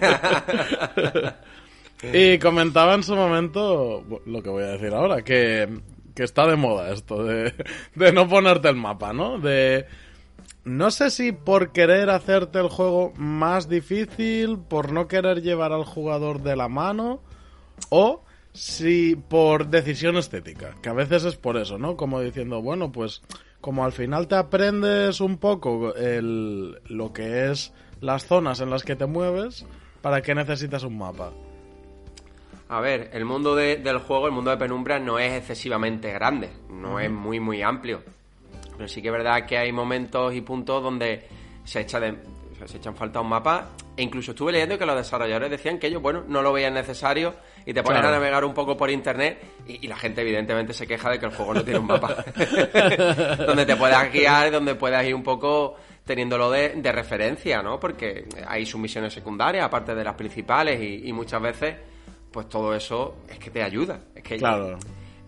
Y 2.02 2.38
comentaba 2.38 2.94
en 2.94 3.02
su 3.02 3.14
momento 3.14 4.04
lo 4.26 4.42
que 4.42 4.50
voy 4.50 4.64
a 4.64 4.68
decir 4.68 4.92
ahora, 4.94 5.22
que, 5.22 5.68
que 6.14 6.24
está 6.24 6.46
de 6.46 6.56
moda 6.56 6.92
esto 6.92 7.24
de, 7.24 7.54
de 7.94 8.12
no 8.12 8.28
ponerte 8.28 8.68
el 8.68 8.76
mapa, 8.76 9.12
¿no? 9.12 9.38
De 9.38 9.86
no 10.64 10.90
sé 10.90 11.10
si 11.10 11.32
por 11.32 11.72
querer 11.72 12.10
hacerte 12.10 12.58
el 12.58 12.68
juego 12.68 13.12
más 13.16 13.68
difícil, 13.68 14.58
por 14.58 14.92
no 14.92 15.08
querer 15.08 15.42
llevar 15.42 15.72
al 15.72 15.84
jugador 15.84 16.42
de 16.42 16.56
la 16.56 16.68
mano, 16.68 17.20
o 17.88 18.22
si 18.52 19.16
por 19.16 19.68
decisión 19.68 20.16
estética, 20.16 20.74
que 20.82 20.88
a 20.88 20.94
veces 20.94 21.24
es 21.24 21.36
por 21.36 21.56
eso, 21.56 21.78
¿no? 21.78 21.96
Como 21.96 22.20
diciendo, 22.20 22.60
bueno, 22.60 22.92
pues 22.92 23.22
como 23.60 23.84
al 23.84 23.92
final 23.92 24.28
te 24.28 24.34
aprendes 24.34 25.20
un 25.20 25.38
poco 25.38 25.94
el, 25.94 26.80
lo 26.86 27.12
que 27.12 27.50
es 27.50 27.72
las 28.00 28.26
zonas 28.26 28.60
en 28.60 28.70
las 28.70 28.82
que 28.82 28.96
te 28.96 29.06
mueves, 29.06 29.66
¿para 30.02 30.22
qué 30.22 30.34
necesitas 30.34 30.82
un 30.82 30.98
mapa? 30.98 31.32
A 32.70 32.80
ver, 32.80 33.10
el 33.12 33.24
mundo 33.24 33.56
del 33.56 33.98
juego, 33.98 34.26
el 34.26 34.32
mundo 34.32 34.52
de 34.52 34.56
Penumbra, 34.56 35.00
no 35.00 35.18
es 35.18 35.32
excesivamente 35.32 36.12
grande, 36.12 36.50
no 36.68 37.00
es 37.00 37.10
muy, 37.10 37.40
muy 37.40 37.62
amplio. 37.62 38.00
Pero 38.76 38.88
sí 38.88 39.02
que 39.02 39.08
es 39.08 39.12
verdad 39.12 39.44
que 39.44 39.58
hay 39.58 39.72
momentos 39.72 40.32
y 40.34 40.40
puntos 40.40 40.80
donde 40.80 41.26
se 41.64 41.80
echa 41.80 41.98
de, 41.98 42.16
se 42.64 42.76
echan 42.76 42.94
falta 42.94 43.20
un 43.20 43.28
mapa. 43.28 43.70
E 43.96 44.02
incluso 44.02 44.30
estuve 44.30 44.52
leyendo 44.52 44.78
que 44.78 44.86
los 44.86 44.96
desarrolladores 44.96 45.50
decían 45.50 45.78
que 45.80 45.88
ellos, 45.88 46.00
bueno, 46.00 46.22
no 46.28 46.42
lo 46.42 46.52
veían 46.52 46.72
necesario 46.72 47.34
y 47.66 47.74
te 47.74 47.82
ponen 47.82 48.04
a 48.04 48.10
navegar 48.12 48.44
un 48.44 48.54
poco 48.54 48.76
por 48.76 48.88
internet 48.88 49.42
y, 49.66 49.86
la 49.88 49.96
gente 49.96 50.20
evidentemente 50.20 50.72
se 50.72 50.86
queja 50.86 51.10
de 51.10 51.18
que 51.18 51.26
el 51.26 51.32
juego 51.32 51.54
no 51.54 51.64
tiene 51.64 51.80
un 51.80 51.86
mapa. 51.86 52.24
donde 53.46 53.66
te 53.66 53.76
puedas 53.76 54.12
guiar, 54.12 54.52
donde 54.52 54.76
puedas 54.76 55.04
ir 55.04 55.14
un 55.14 55.24
poco 55.24 55.76
teniéndolo 56.04 56.50
de, 56.50 56.70
de 56.70 56.92
referencia, 56.92 57.62
¿no? 57.62 57.78
Porque 57.80 58.26
hay 58.46 58.64
sus 58.64 58.80
misiones 58.80 59.12
secundarias, 59.12 59.64
aparte 59.64 59.94
de 59.94 60.04
las 60.04 60.14
principales, 60.14 60.80
y, 60.80 61.12
muchas 61.12 61.42
veces, 61.42 61.76
pues 62.30 62.48
todo 62.48 62.74
eso 62.74 63.16
es 63.28 63.38
que 63.38 63.50
te 63.50 63.62
ayuda. 63.62 64.00
Es 64.14 64.22
que 64.22 64.36
claro 64.36 64.78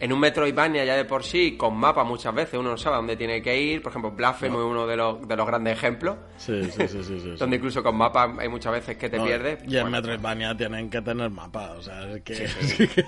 en 0.03 0.13
un 0.13 0.19
Metroidvania 0.19 0.85
ya 0.85 0.97
de 0.97 1.05
por 1.05 1.23
sí, 1.23 1.57
con 1.57 1.77
mapa 1.77 2.03
muchas 2.03 2.35
veces 2.35 2.59
uno 2.59 2.71
no 2.71 2.77
sabe 2.77 2.97
dónde 2.97 3.15
tiene 3.15 3.41
que 3.41 3.57
ir. 3.63 3.81
Por 3.81 3.91
ejemplo, 3.91 4.11
Blasphemous 4.11 4.59
es 4.59 4.67
uno 4.67 4.85
de 4.85 4.97
los, 4.97 5.29
de 5.29 5.37
los 5.37 5.47
grandes 5.47 5.75
ejemplos. 5.75 6.17
Sí, 6.39 6.65
sí, 6.73 6.89
sí, 6.89 7.05
sí, 7.05 7.35
donde 7.39 7.55
incluso 7.55 7.85
con 7.85 7.97
mapa 7.97 8.35
hay 8.37 8.49
muchas 8.49 8.73
veces 8.73 8.97
que 8.97 9.09
te 9.09 9.21
pierdes. 9.21 9.61
Y 9.65 9.77
en 9.77 9.89
Metroidvania 9.89 10.57
tienen 10.57 10.91
que 10.91 11.01
tener 11.03 11.31
mapa, 11.31 11.75
o 11.79 11.81
sea, 11.81 12.03
es 12.17 12.23
que, 12.23 12.49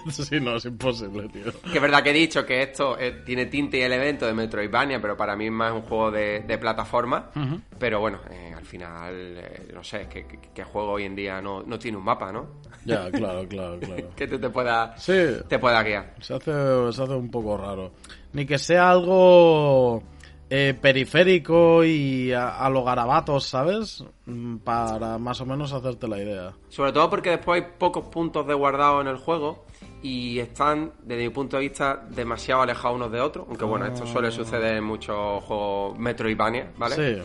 si 0.08 0.38
no 0.38 0.54
es 0.54 0.66
imposible, 0.66 1.28
tío. 1.30 1.46
Que 1.62 1.78
es 1.78 1.82
verdad 1.82 2.00
que 2.00 2.10
he 2.10 2.14
dicho 2.14 2.46
que 2.46 2.62
esto 2.62 2.96
eh, 2.96 3.22
tiene 3.26 3.46
tinte 3.46 3.76
y 3.78 3.80
elemento 3.80 4.24
de 4.24 4.32
Metroidvania, 4.32 5.00
pero 5.00 5.16
para 5.16 5.34
mí 5.34 5.46
es 5.46 5.52
más 5.52 5.72
un 5.72 5.82
juego 5.82 6.12
de, 6.12 6.44
de 6.46 6.58
plataforma. 6.58 7.32
Pero 7.76 7.98
bueno, 7.98 8.20
eh, 8.30 8.54
al 8.56 8.64
final, 8.64 9.14
eh, 9.14 9.70
no 9.74 9.82
sé, 9.82 10.06
que, 10.08 10.26
que, 10.54 10.64
juego 10.64 10.92
hoy 10.92 11.04
en 11.04 11.16
día 11.16 11.42
no, 11.42 11.64
no 11.64 11.76
tiene 11.76 11.98
un 11.98 12.04
mapa, 12.04 12.30
¿no? 12.30 12.62
Ya, 12.84 13.10
claro, 13.12 13.46
claro, 13.48 13.78
claro. 13.80 14.10
que 14.14 14.28
tú 14.28 14.38
te 14.38 14.50
pueda, 14.50 14.96
sí, 14.96 15.12
te 15.48 15.58
pueda 15.58 15.82
guiar. 15.82 16.14
Se 16.20 16.34
hace 16.34 16.52
se 16.92 17.02
hace 17.02 17.14
un 17.14 17.30
poco 17.30 17.56
raro. 17.56 17.92
Ni 18.32 18.46
que 18.46 18.58
sea 18.58 18.90
algo 18.90 20.02
eh, 20.50 20.74
periférico 20.80 21.84
y 21.84 22.32
a, 22.32 22.68
lo 22.68 22.84
garabatos, 22.84 23.46
¿sabes? 23.46 24.04
Mm, 24.26 24.58
para 24.58 25.18
más 25.18 25.40
o 25.40 25.46
menos 25.46 25.72
hacerte 25.72 26.06
la 26.06 26.18
idea. 26.18 26.52
Sobre 26.68 26.92
todo 26.92 27.10
porque 27.10 27.30
después 27.30 27.62
hay 27.62 27.70
pocos 27.78 28.06
puntos 28.06 28.46
de 28.46 28.54
guardado 28.54 29.00
en 29.00 29.08
el 29.08 29.16
juego 29.16 29.64
y 30.02 30.38
están, 30.38 30.92
desde 31.02 31.24
mi 31.24 31.30
punto 31.30 31.56
de 31.56 31.62
vista, 31.62 32.06
demasiado 32.10 32.62
alejados 32.62 32.96
unos 32.96 33.10
de 33.10 33.20
otros. 33.20 33.46
Aunque 33.48 33.64
bueno, 33.64 33.86
esto 33.86 34.06
suele 34.06 34.30
suceder 34.30 34.76
en 34.76 34.84
muchos 34.84 35.42
juegos 35.44 35.98
Metroidvania, 35.98 36.70
¿vale? 36.76 36.94
Sí. 36.94 37.22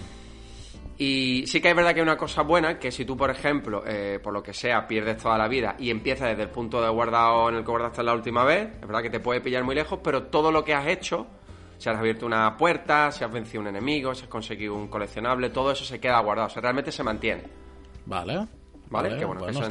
Y 1.02 1.48
sí 1.48 1.62
que 1.62 1.70
es 1.70 1.76
verdad 1.76 1.94
que 1.94 2.02
hay 2.02 2.04
una 2.04 2.18
cosa 2.18 2.42
buena, 2.42 2.78
que 2.78 2.92
si 2.92 3.06
tú, 3.06 3.16
por 3.16 3.30
ejemplo, 3.30 3.84
eh, 3.88 4.20
por 4.22 4.34
lo 4.34 4.44
que 4.44 4.54
sea, 4.54 4.86
pierdes 4.86 5.16
toda 5.16 5.38
la 5.38 5.48
vida 5.48 5.78
y 5.80 5.92
empiezas 5.92 6.28
desde 6.28 6.44
el 6.44 6.50
punto 6.50 6.82
de 6.82 6.90
guardado 6.90 7.48
en 7.48 7.56
el 7.56 7.64
que 7.64 7.72
guardaste 7.72 8.04
la 8.04 8.14
última 8.14 8.44
vez, 8.44 8.68
es 8.76 8.82
verdad 8.82 9.02
que 9.02 9.10
te 9.10 9.22
puede 9.22 9.40
pillar 9.40 9.64
muy 9.64 9.76
lejos, 9.76 10.02
pero 10.04 10.24
todo 10.24 10.52
lo 10.52 10.66
que 10.66 10.74
has 10.74 10.88
hecho, 10.88 11.26
si 11.78 11.88
has 11.88 11.98
abierto 11.98 12.26
una 12.26 12.58
puerta, 12.58 13.14
si 13.14 13.24
has 13.24 13.32
vencido 13.32 13.62
un 13.62 13.68
enemigo, 13.68 14.14
si 14.14 14.24
has 14.24 14.30
conseguido 14.30 14.76
un 14.76 14.90
coleccionable, 14.90 15.50
todo 15.52 15.72
eso 15.72 15.86
se 15.86 16.02
queda 16.02 16.20
guardado, 16.20 16.48
o 16.48 16.50
sea, 16.50 16.62
realmente 16.62 16.92
se 16.92 17.02
mantiene. 17.02 17.44
Vale. 18.06 18.46
¿Vale? 18.90 19.18
que 19.18 19.24
bueno, 19.24 19.48
eso, 19.48 19.64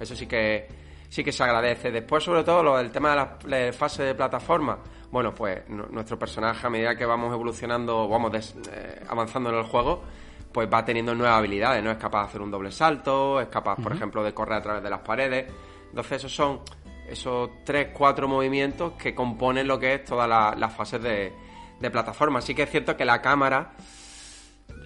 eso, 0.00 0.16
sí 0.16 0.26
que 0.26 0.66
sí 1.08 1.22
que 1.22 1.30
se 1.30 1.44
agradece. 1.44 1.92
Después, 1.92 2.24
sobre 2.24 2.42
todo, 2.42 2.62
lo 2.62 2.76
del 2.76 2.90
tema 2.90 3.38
de 3.44 3.66
la, 3.66 3.72
fase 3.72 4.02
de 4.02 4.14
plataforma. 4.16 4.78
Bueno, 5.12 5.32
pues 5.32 5.68
nuestro 5.68 6.18
personaje, 6.18 6.66
a 6.66 6.70
medida 6.70 6.96
que 6.96 7.04
vamos 7.04 7.32
evolucionando, 7.32 8.08
vamos 8.08 8.54
eh, 8.72 9.04
avanzando 9.08 9.50
en 9.50 9.56
el 9.56 9.64
juego, 9.64 10.02
pues 10.52 10.68
va 10.72 10.84
teniendo 10.84 11.14
nuevas 11.14 11.38
habilidades, 11.38 11.82
¿no? 11.82 11.90
Es 11.90 11.98
capaz 11.98 12.22
de 12.22 12.28
hacer 12.28 12.42
un 12.42 12.50
doble 12.50 12.72
salto, 12.72 13.40
es 13.40 13.48
capaz, 13.48 13.76
por 13.76 13.92
ejemplo, 13.92 14.22
de 14.22 14.34
correr 14.34 14.58
a 14.58 14.62
través 14.62 14.82
de 14.82 14.90
las 14.90 15.00
paredes. 15.00 15.52
Entonces, 15.88 16.18
esos 16.18 16.34
son 16.34 16.60
esos 17.08 17.50
tres, 17.64 17.88
cuatro 17.92 18.28
movimientos 18.28 18.92
que 18.92 19.14
componen 19.14 19.66
lo 19.66 19.78
que 19.78 19.94
es 19.94 20.04
todas 20.04 20.28
las 20.28 20.74
fases 20.74 21.02
de, 21.02 21.32
de 21.80 21.90
plataforma. 21.90 22.38
Así 22.38 22.54
que 22.54 22.62
es 22.62 22.70
cierto 22.70 22.96
que 22.96 23.04
la 23.04 23.20
cámara 23.20 23.72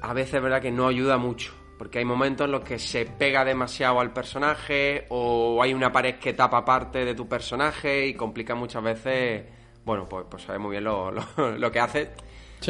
a 0.01 0.13
veces 0.13 0.35
es 0.35 0.43
verdad 0.43 0.61
que 0.61 0.71
no 0.71 0.89
ayuda 0.89 1.19
mucho. 1.19 1.55
Porque 1.79 1.99
hay 1.99 2.05
momentos 2.05 2.45
en 2.45 2.53
los 2.53 2.63
que 2.63 2.79
se 2.79 3.05
pega 3.05 3.45
demasiado 3.45 3.99
al 4.01 4.13
personaje 4.13 5.07
o 5.09 5.61
hay 5.63 5.75
una 5.75 5.91
pared 5.91 6.17
que 6.17 6.33
tapa 6.33 6.65
parte 6.65 7.05
de 7.05 7.15
tu 7.15 7.29
personaje 7.29 8.07
y 8.07 8.15
complica 8.15 8.55
muchas 8.55 8.83
veces, 8.83 9.45
bueno, 9.85 10.09
pues, 10.09 10.27
pues 10.31 10.45
sabe 10.45 10.59
muy 10.59 10.73
bien 10.73 10.85
lo, 10.85 11.11
lo, 11.11 11.73
que 11.73 11.81
hace. 11.81 12.11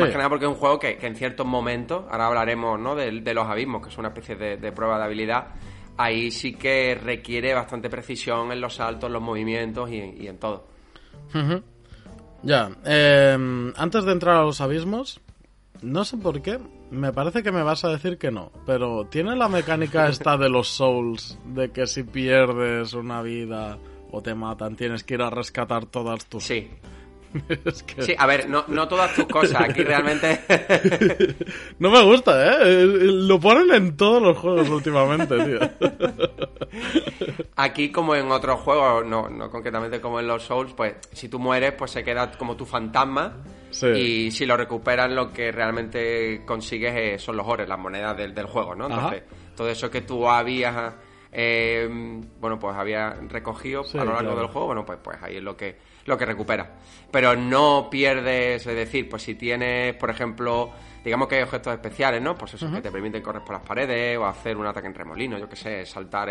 Más 0.02 0.10
que 0.10 0.16
nada 0.16 0.28
porque 0.28 0.44
es 0.44 0.50
un 0.50 0.56
juego 0.56 0.78
que, 0.78 0.98
en 1.00 1.16
ciertos 1.16 1.46
momentos, 1.46 2.04
ahora 2.10 2.26
hablaremos 2.26 2.78
¿no? 2.78 2.94
de, 2.94 3.34
los 3.34 3.46
abismos, 3.46 3.82
que 3.82 3.88
es 3.88 3.98
una 3.98 4.08
especie 4.08 4.36
de, 4.36 4.72
prueba 4.72 4.98
de 4.98 5.04
habilidad, 5.04 5.48
ahí 5.96 6.30
sí 6.30 6.54
que 6.54 6.94
requiere 6.94 7.54
bastante 7.54 7.88
precisión 7.88 8.50
en 8.52 8.60
los 8.60 8.74
saltos, 8.74 9.10
los 9.10 9.22
movimientos 9.22 9.90
y, 9.90 10.26
en 10.26 10.38
todo. 10.38 10.66
Ya, 12.42 12.70
eh, 12.84 13.72
antes 13.76 14.04
de 14.04 14.12
entrar 14.12 14.36
a 14.36 14.42
los 14.42 14.60
abismos, 14.60 15.20
no 15.82 16.04
sé 16.04 16.16
por 16.16 16.40
qué, 16.40 16.58
me 16.90 17.12
parece 17.12 17.42
que 17.42 17.52
me 17.52 17.62
vas 17.62 17.84
a 17.84 17.88
decir 17.88 18.18
que 18.18 18.30
no, 18.30 18.52
pero 18.66 19.06
¿tiene 19.06 19.36
la 19.36 19.48
mecánica 19.48 20.08
esta 20.08 20.36
de 20.36 20.48
los 20.48 20.68
souls, 20.68 21.38
de 21.46 21.70
que 21.70 21.86
si 21.86 22.04
pierdes 22.04 22.94
una 22.94 23.22
vida 23.22 23.78
o 24.10 24.22
te 24.22 24.34
matan, 24.34 24.76
tienes 24.76 25.04
que 25.04 25.14
ir 25.14 25.22
a 25.22 25.30
rescatar 25.30 25.86
todas 25.86 26.26
tus... 26.26 26.44
Sí. 26.44 26.70
Sí, 27.98 28.14
a 28.16 28.26
ver, 28.26 28.48
no, 28.48 28.64
no 28.68 28.86
todas 28.88 29.14
tus 29.14 29.26
cosas, 29.26 29.60
aquí 29.62 29.82
realmente... 29.82 30.40
no 31.78 31.90
me 31.90 32.02
gusta, 32.02 32.62
¿eh? 32.62 32.84
Lo 32.86 33.40
ponen 33.40 33.74
en 33.74 33.96
todos 33.96 34.22
los 34.22 34.38
juegos 34.38 34.68
últimamente, 34.68 35.36
tío. 35.44 35.58
Aquí, 37.56 37.90
como 37.90 38.14
en 38.14 38.30
otros 38.30 38.60
juegos, 38.60 39.06
no, 39.06 39.28
no 39.28 39.50
concretamente 39.50 40.00
como 40.00 40.20
en 40.20 40.26
los 40.26 40.42
Souls, 40.42 40.72
pues 40.74 40.94
si 41.12 41.28
tú 41.28 41.38
mueres, 41.38 41.72
pues 41.72 41.92
se 41.92 42.02
queda 42.02 42.30
como 42.32 42.56
tu 42.56 42.66
fantasma 42.66 43.42
y 43.94 44.30
si 44.30 44.46
lo 44.46 44.56
recuperas, 44.56 45.10
lo 45.10 45.32
que 45.32 45.50
realmente 45.52 46.42
consigues 46.44 47.20
son 47.22 47.36
los 47.36 47.46
ores, 47.46 47.68
las 47.68 47.78
monedas 47.78 48.16
del, 48.16 48.34
del 48.34 48.46
juego, 48.46 48.74
¿no? 48.74 48.86
Entonces, 48.86 49.22
todo 49.56 49.68
eso 49.68 49.90
que 49.90 50.02
tú 50.02 50.28
habías, 50.28 50.94
eh, 51.36 51.88
bueno, 52.40 52.60
pues 52.60 52.76
habías 52.76 53.18
recogido 53.28 53.84
a 53.92 54.04
lo 54.04 54.12
largo 54.14 54.36
del 54.36 54.46
juego, 54.46 54.66
bueno, 54.68 54.86
pues, 54.86 55.00
pues 55.02 55.18
ahí 55.20 55.36
es 55.36 55.42
lo 55.42 55.56
que, 55.56 55.76
lo 56.06 56.16
que 56.16 56.24
recuperas. 56.24 56.68
Pero 57.10 57.34
no 57.34 57.88
pierdes, 57.90 58.64
es 58.64 58.74
decir, 58.76 59.08
pues 59.08 59.24
si 59.24 59.34
tienes, 59.34 59.96
por 59.96 60.10
ejemplo, 60.10 60.70
digamos 61.04 61.26
que 61.26 61.34
hay 61.36 61.42
objetos 61.42 61.74
especiales, 61.74 62.22
¿no? 62.22 62.36
Pues 62.36 62.54
eso, 62.54 62.70
que 62.70 62.80
te 62.80 62.92
permiten 62.92 63.20
correr 63.20 63.42
por 63.42 63.56
las 63.56 63.66
paredes 63.66 64.16
o 64.16 64.24
hacer 64.24 64.56
un 64.56 64.66
ataque 64.66 64.86
en 64.86 64.94
remolino, 64.94 65.36
yo 65.36 65.48
qué 65.48 65.56
sé, 65.56 65.84
saltar, 65.84 66.30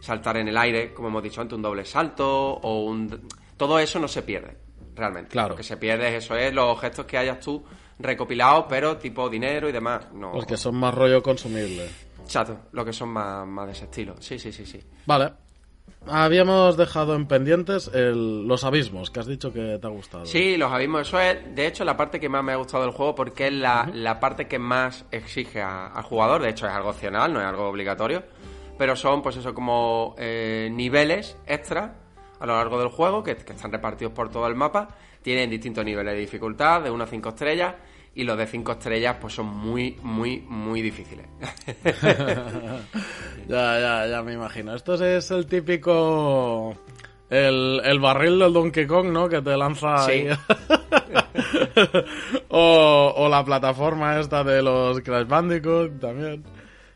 saltar 0.00 0.36
en 0.36 0.46
el 0.46 0.56
aire, 0.56 0.94
como 0.94 1.08
hemos 1.08 1.22
dicho 1.24 1.40
antes, 1.40 1.56
un 1.56 1.62
doble 1.62 1.84
salto 1.84 2.54
o 2.54 2.84
un... 2.84 3.28
Todo 3.56 3.80
eso 3.80 3.98
no 3.98 4.06
se 4.06 4.22
pierde 4.22 4.56
realmente. 4.94 5.30
Claro. 5.30 5.50
Lo 5.50 5.56
que 5.56 5.64
se 5.64 5.76
pierde 5.76 6.08
es 6.08 6.24
eso, 6.24 6.36
es 6.36 6.54
los 6.54 6.66
objetos 6.66 7.06
que 7.06 7.18
hayas 7.18 7.40
tú 7.40 7.64
recopilado, 7.98 8.66
pero 8.68 8.96
tipo 8.98 9.28
dinero 9.28 9.68
y 9.68 9.72
demás. 9.72 10.12
No. 10.12 10.32
Los 10.32 10.46
que 10.46 10.56
son 10.56 10.76
más 10.76 10.94
rollo 10.94 11.22
consumible. 11.22 11.88
Chato, 12.24 12.58
lo 12.72 12.84
que 12.84 12.92
son 12.92 13.10
más, 13.10 13.46
más 13.46 13.66
de 13.66 13.72
ese 13.72 13.84
estilo. 13.84 14.14
Sí, 14.20 14.38
sí, 14.38 14.52
sí, 14.52 14.66
sí. 14.66 14.80
Vale. 15.06 15.32
Habíamos 16.06 16.76
dejado 16.76 17.14
en 17.14 17.26
pendientes 17.26 17.90
los 17.94 18.64
abismos, 18.64 19.10
que 19.10 19.20
has 19.20 19.26
dicho 19.26 19.52
que 19.52 19.78
te 19.80 19.86
ha 19.86 19.90
gustado. 19.90 20.26
Sí, 20.26 20.56
los 20.56 20.72
abismos, 20.72 21.06
eso 21.06 21.20
es, 21.20 21.54
de 21.54 21.66
hecho, 21.66 21.84
la 21.84 21.96
parte 21.96 22.18
que 22.18 22.28
más 22.28 22.42
me 22.42 22.52
ha 22.52 22.56
gustado 22.56 22.82
del 22.84 22.92
juego 22.92 23.14
porque 23.14 23.46
es 23.46 23.52
la, 23.52 23.88
la 23.94 24.18
parte 24.18 24.48
que 24.48 24.58
más 24.58 25.04
exige 25.12 25.62
al 25.62 26.02
jugador. 26.02 26.42
De 26.42 26.48
hecho, 26.48 26.66
es 26.66 26.72
algo 26.72 26.90
opcional, 26.90 27.32
no 27.32 27.40
es 27.40 27.46
algo 27.46 27.68
obligatorio. 27.68 28.24
Pero 28.76 28.96
son, 28.96 29.22
pues 29.22 29.36
eso, 29.36 29.54
como 29.54 30.16
eh, 30.18 30.68
niveles 30.72 31.36
extra 31.46 31.94
a 32.40 32.46
lo 32.46 32.56
largo 32.56 32.80
del 32.80 32.88
juego, 32.88 33.22
que, 33.22 33.32
están 33.32 33.70
repartidos 33.70 34.12
por 34.12 34.28
todo 34.28 34.48
el 34.48 34.56
mapa. 34.56 34.88
Tienen 35.22 35.48
distintos 35.48 35.84
niveles 35.84 36.14
de 36.14 36.20
dificultad, 36.20 36.82
de 36.82 36.90
1 36.90 37.04
a 37.04 37.06
5 37.06 37.28
estrellas, 37.28 37.74
y 38.14 38.24
los 38.24 38.36
de 38.36 38.46
5 38.46 38.72
estrellas 38.72 39.16
pues 39.20 39.34
son 39.34 39.46
muy, 39.46 39.96
muy, 40.02 40.40
muy 40.48 40.82
difíciles. 40.82 41.26
ya, 43.48 43.80
ya, 43.80 44.06
ya 44.06 44.22
me 44.22 44.34
imagino. 44.34 44.74
Esto 44.74 44.94
es 44.94 45.30
el 45.30 45.46
típico... 45.46 46.76
El, 47.30 47.98
barril 47.98 48.38
del 48.38 48.52
Donkey 48.52 48.86
Kong, 48.86 49.06
¿no? 49.06 49.26
Que 49.26 49.40
te 49.40 49.56
lanza 49.56 50.04
ahí. 50.04 50.28
o, 52.50 53.26
la 53.30 53.42
plataforma 53.42 54.20
esta 54.20 54.44
de 54.44 54.60
los 54.60 55.00
Crash 55.00 55.26
Bandicoot 55.26 55.98
también. 55.98 56.44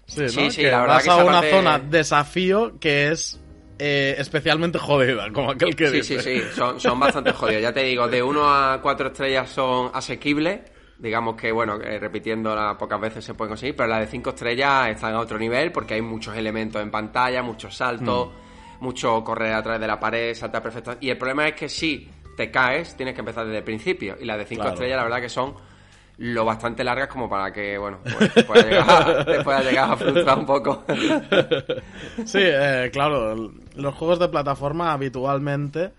Sí, 0.05 0.29
sí, 0.29 0.51
sí 0.51 0.63
la 0.65 0.83
verdad 0.83 0.95
vas 0.97 1.09
a 1.09 1.25
una 1.25 1.43
zona 1.43 1.79
desafío 1.79 2.79
que 2.79 3.13
es 3.13 3.41
eh, 3.79 4.15
especialmente 4.19 4.79
jodida, 4.79 5.33
como 5.33 5.53
aquel 5.53 5.75
que 5.75 5.89
sí, 5.89 5.97
dice. 5.97 6.21
Sí, 6.21 6.41
sí, 6.41 6.45
son, 6.55 6.79
son 6.81 7.01
bastante 7.01 7.33
jodidos. 7.33 7.63
Ya 7.63 7.73
te 7.73 7.83
digo, 7.85 8.07
de 8.07 8.23
1 8.23 8.55
a 8.55 8.81
4 8.83 9.07
estrellas 9.09 9.49
son 9.49 9.91
asequibles. 9.95 10.61
Digamos 10.99 11.37
que, 11.37 11.53
bueno, 11.53 11.77
eh, 11.77 11.99
repitiéndola 11.99 12.77
pocas 12.79 13.01
veces 13.01 13.25
se 13.25 13.35
pueden 13.35 13.51
conseguir, 13.51 13.77
pero 13.77 13.89
la 13.89 14.01
de 14.01 14.07
5 14.07 14.31
estrellas 14.31 14.89
están 14.89 15.15
a 15.15 15.21
otro 15.21 15.39
nivel 15.39 15.71
porque 15.71 15.95
hay 15.95 16.03
muchos 16.03 16.37
elementos 16.37 16.81
en 16.81 16.91
pantalla, 16.91 17.43
muchos 17.43 17.77
saltos, 17.77 18.29
mm. 18.29 18.85
mucho 18.85 19.23
correr 19.23 19.53
a 19.53 19.63
través 19.63 19.81
de 19.81 19.87
la 19.87 20.01
pared, 20.01 20.35
saltar 20.35 20.63
perfecto. 20.63 20.97
Y 21.01 21.11
el 21.11 21.19
problema 21.19 21.49
es 21.49 21.55
que 21.55 21.69
si 21.69 22.09
te 22.37 22.51
caes, 22.51 22.97
tienes 22.97 23.15
que 23.15 23.21
empezar 23.21 23.45
desde 23.45 23.59
el 23.59 23.65
principio. 23.65 24.17
Y 24.21 24.25
las 24.25 24.39
de 24.39 24.47
5 24.47 24.69
estrellas, 24.69 24.97
la 24.97 25.05
verdad 25.05 25.21
que 25.21 25.29
son 25.29 25.55
lo 26.19 26.45
bastante 26.45 26.83
largas 26.83 27.09
como 27.09 27.29
para 27.29 27.53
que, 27.53 27.77
bueno, 27.77 27.99
pues, 28.03 28.33
te, 28.33 28.45
pueda 28.45 28.63
llegar, 29.63 29.91
a 29.91 29.97
frustrar 29.97 30.39
un 30.39 30.47
poco. 30.47 30.85
sí, 32.25 32.41
eh, 32.41 32.89
claro, 32.93 33.53
los 33.75 33.95
juegos 33.95 34.19
de 34.19 34.29
plataforma 34.29 34.93
habitualmente, 34.93 35.93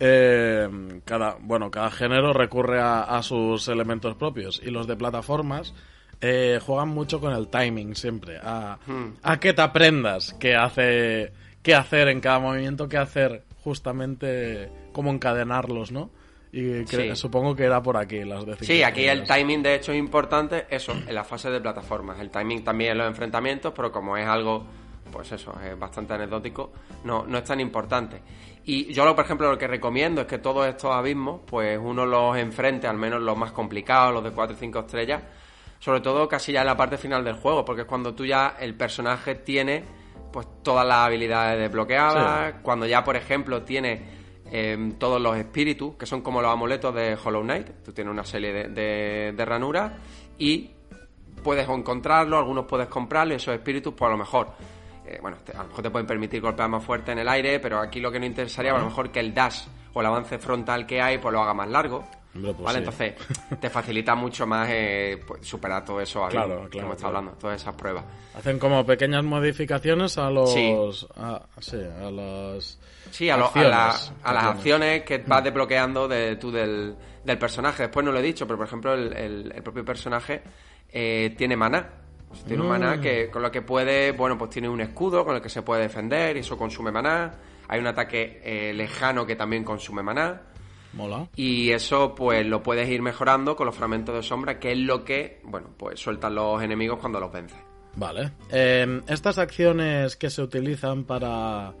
eh, 0.00 0.68
cada, 1.04 1.36
bueno, 1.40 1.70
cada 1.70 1.90
género 1.90 2.32
recurre 2.32 2.80
a, 2.80 3.20
sus 3.22 3.68
elementos 3.68 4.16
propios 4.16 4.60
y 4.64 4.70
los 4.70 4.86
de 4.86 4.96
plataformas 4.96 5.74
eh, 6.20 6.58
juegan 6.64 6.88
mucho 6.88 7.20
con 7.20 7.32
el 7.32 7.48
timing 7.48 7.94
siempre, 7.94 8.38
a, 8.42 8.78
hmm. 8.86 9.18
a 9.22 9.40
que 9.40 9.52
te 9.52 9.62
aprendas 9.62 10.34
qué 10.34 10.54
hace, 10.54 11.32
qué 11.62 11.74
hacer 11.74 12.08
en 12.08 12.20
cada 12.20 12.38
movimiento, 12.38 12.88
qué 12.88 12.98
hacer 12.98 13.44
justamente, 13.62 14.70
cómo 14.92 15.10
encadenarlos, 15.10 15.92
¿no? 15.92 16.10
Y 16.54 16.86
supongo 17.16 17.56
que 17.56 17.64
era 17.64 17.82
por 17.82 17.96
aquí 17.96 18.22
las 18.22 18.46
decisiones. 18.46 18.66
Sí, 18.66 18.82
aquí 18.84 19.06
el 19.06 19.24
timing 19.24 19.60
de 19.60 19.74
hecho 19.74 19.90
es 19.90 19.98
importante, 19.98 20.66
eso, 20.70 20.92
en 20.92 21.12
la 21.12 21.24
fase 21.24 21.50
de 21.50 21.60
plataformas. 21.60 22.20
El 22.20 22.30
timing 22.30 22.62
también 22.62 22.92
en 22.92 22.98
los 22.98 23.08
enfrentamientos, 23.08 23.72
pero 23.74 23.90
como 23.90 24.16
es 24.16 24.24
algo, 24.24 24.64
pues 25.10 25.32
eso, 25.32 25.52
es 25.68 25.76
bastante 25.76 26.14
anecdótico, 26.14 26.70
no, 27.02 27.26
no 27.26 27.38
es 27.38 27.44
tan 27.44 27.58
importante. 27.58 28.22
Y 28.66 28.92
yo, 28.92 29.14
por 29.14 29.24
ejemplo, 29.24 29.50
lo 29.50 29.58
que 29.58 29.66
recomiendo 29.66 30.22
es 30.22 30.26
que 30.26 30.38
todos 30.38 30.66
estos 30.66 30.90
abismos, 30.90 31.40
pues 31.46 31.78
uno 31.80 32.06
los 32.06 32.36
enfrente, 32.36 32.86
al 32.86 32.96
menos 32.96 33.20
los 33.20 33.36
más 33.36 33.52
complicados, 33.52 34.14
los 34.14 34.24
de 34.24 34.30
4 34.30 34.56
y 34.56 34.58
5 34.58 34.78
estrellas, 34.80 35.22
sobre 35.78 36.00
todo 36.00 36.26
casi 36.26 36.52
ya 36.52 36.60
en 36.60 36.66
la 36.66 36.76
parte 36.76 36.96
final 36.96 37.22
del 37.24 37.34
juego, 37.34 37.64
porque 37.64 37.82
es 37.82 37.86
cuando 37.86 38.14
tú 38.14 38.24
ya 38.24 38.56
el 38.58 38.74
personaje 38.74 39.34
tiene 39.34 39.84
pues 40.32 40.46
todas 40.62 40.86
las 40.86 41.06
habilidades 41.06 41.58
desbloqueadas, 41.60 42.54
cuando 42.62 42.86
ya, 42.86 43.04
por 43.04 43.16
ejemplo, 43.16 43.62
tiene 43.62 44.24
Em, 44.56 44.92
todos 44.98 45.20
los 45.20 45.36
espíritus, 45.36 45.96
que 45.96 46.06
son 46.06 46.20
como 46.20 46.40
los 46.40 46.52
amuletos 46.52 46.94
de 46.94 47.16
Hollow 47.22 47.42
Knight. 47.42 47.82
Tú 47.84 47.92
tienes 47.92 48.12
una 48.12 48.24
serie 48.24 48.68
de, 48.68 49.32
de, 49.32 49.44
ranuras 49.44 49.92
y 50.38 50.70
puedes 51.42 51.68
encontrarlos, 51.68 52.38
algunos 52.38 52.66
puedes 52.66 52.86
comprarlos 52.88 53.32
y 53.32 53.36
esos 53.36 53.54
espíritus, 53.54 53.94
pues 53.94 54.06
a 54.06 54.12
lo 54.12 54.18
mejor, 54.18 54.52
eh, 55.06 55.18
bueno, 55.20 55.36
a 55.54 55.58
lo 55.58 55.68
mejor 55.68 55.82
te 55.82 55.90
pueden 55.90 56.06
permitir 56.06 56.40
golpear 56.40 56.68
más 56.68 56.84
fuerte 56.84 57.12
en 57.12 57.18
el 57.18 57.28
aire, 57.28 57.60
pero 57.60 57.78
aquí 57.78 58.00
lo 58.00 58.10
que 58.10 58.18
nos 58.18 58.28
interesaría, 58.28 58.72
a 58.72 58.78
lo 58.78 58.86
mejor 58.86 59.10
que 59.10 59.20
el 59.20 59.34
dash 59.34 59.62
o 59.92 60.00
el 60.00 60.06
avance 60.06 60.38
frontal 60.38 60.86
que 60.86 61.00
hay, 61.00 61.18
pues 61.18 61.32
lo 61.32 61.42
haga 61.42 61.54
más 61.54 61.68
largo. 61.68 62.04
Pues 62.32 62.58
¿Vale? 62.58 62.78
Entonces, 62.80 63.14
te 63.60 63.70
facilita 63.70 64.16
mucho 64.16 64.44
más 64.44 64.68
eh, 64.68 65.22
pues, 65.24 65.46
superar 65.46 65.84
todo 65.84 66.00
eso 66.00 66.26
claro, 66.28 66.68
claro, 66.68 66.86
como 66.86 66.94
está 66.94 67.06
hablando, 67.06 67.32
todas 67.32 67.62
esas 67.62 67.76
pruebas. 67.76 68.04
Hacen 68.34 68.58
como 68.58 68.84
pequeñas 68.84 69.22
modificaciones 69.22 70.18
a 70.18 70.30
los. 70.30 70.52
Sí, 70.52 70.74
a, 71.16 71.40
sí, 71.60 71.76
a 71.76 72.10
las 72.10 72.78
Sí, 73.14 73.30
a, 73.30 73.36
las 73.36 74.12
acciones 74.24 75.02
que 75.04 75.18
vas 75.18 75.44
desbloqueando 75.44 76.08
de, 76.08 76.34
tú 76.34 76.50
del, 76.50 76.96
personaje. 77.38 77.84
Después 77.84 78.04
no 78.04 78.10
lo 78.10 78.18
he 78.18 78.22
dicho, 78.22 78.44
pero 78.44 78.56
por 78.56 78.66
ejemplo 78.66 78.94
el, 78.94 79.62
propio 79.62 79.84
personaje 79.84 80.42
eh, 80.90 81.32
tiene 81.36 81.56
maná. 81.56 81.88
Tiene 82.42 82.62
un 82.62 82.68
maná 82.68 83.00
que, 83.00 83.30
con 83.30 83.42
lo 83.42 83.50
que 83.50 83.62
puede, 83.62 84.12
bueno, 84.12 84.36
pues 84.36 84.50
tiene 84.50 84.68
un 84.68 84.80
escudo 84.80 85.24
con 85.24 85.36
el 85.36 85.42
que 85.42 85.48
se 85.48 85.62
puede 85.62 85.82
defender 85.82 86.36
y 86.36 86.40
eso 86.40 86.56
consume 86.56 86.90
maná. 86.90 87.34
Hay 87.68 87.80
un 87.80 87.86
ataque 87.86 88.40
eh, 88.42 88.72
lejano 88.74 89.24
que 89.24 89.36
también 89.36 89.64
consume 89.64 90.02
maná. 90.02 90.42
Mola. 90.92 91.28
Y 91.36 91.70
eso 91.70 92.14
pues 92.14 92.46
lo 92.46 92.62
puedes 92.62 92.88
ir 92.88 93.02
mejorando 93.02 93.56
con 93.56 93.66
los 93.66 93.74
fragmentos 93.74 94.14
de 94.14 94.22
sombra, 94.22 94.58
que 94.58 94.72
es 94.72 94.78
lo 94.78 95.04
que, 95.04 95.40
bueno, 95.44 95.70
pues 95.76 96.00
sueltan 96.00 96.34
los 96.34 96.62
enemigos 96.62 96.98
cuando 96.98 97.20
los 97.20 97.32
vences. 97.32 97.58
Vale. 97.96 98.32
Em, 98.50 99.02
estas 99.08 99.38
acciones 99.38 100.16
que 100.16 100.30
se 100.30 100.42
utilizan 100.42 101.04
para 101.04 101.74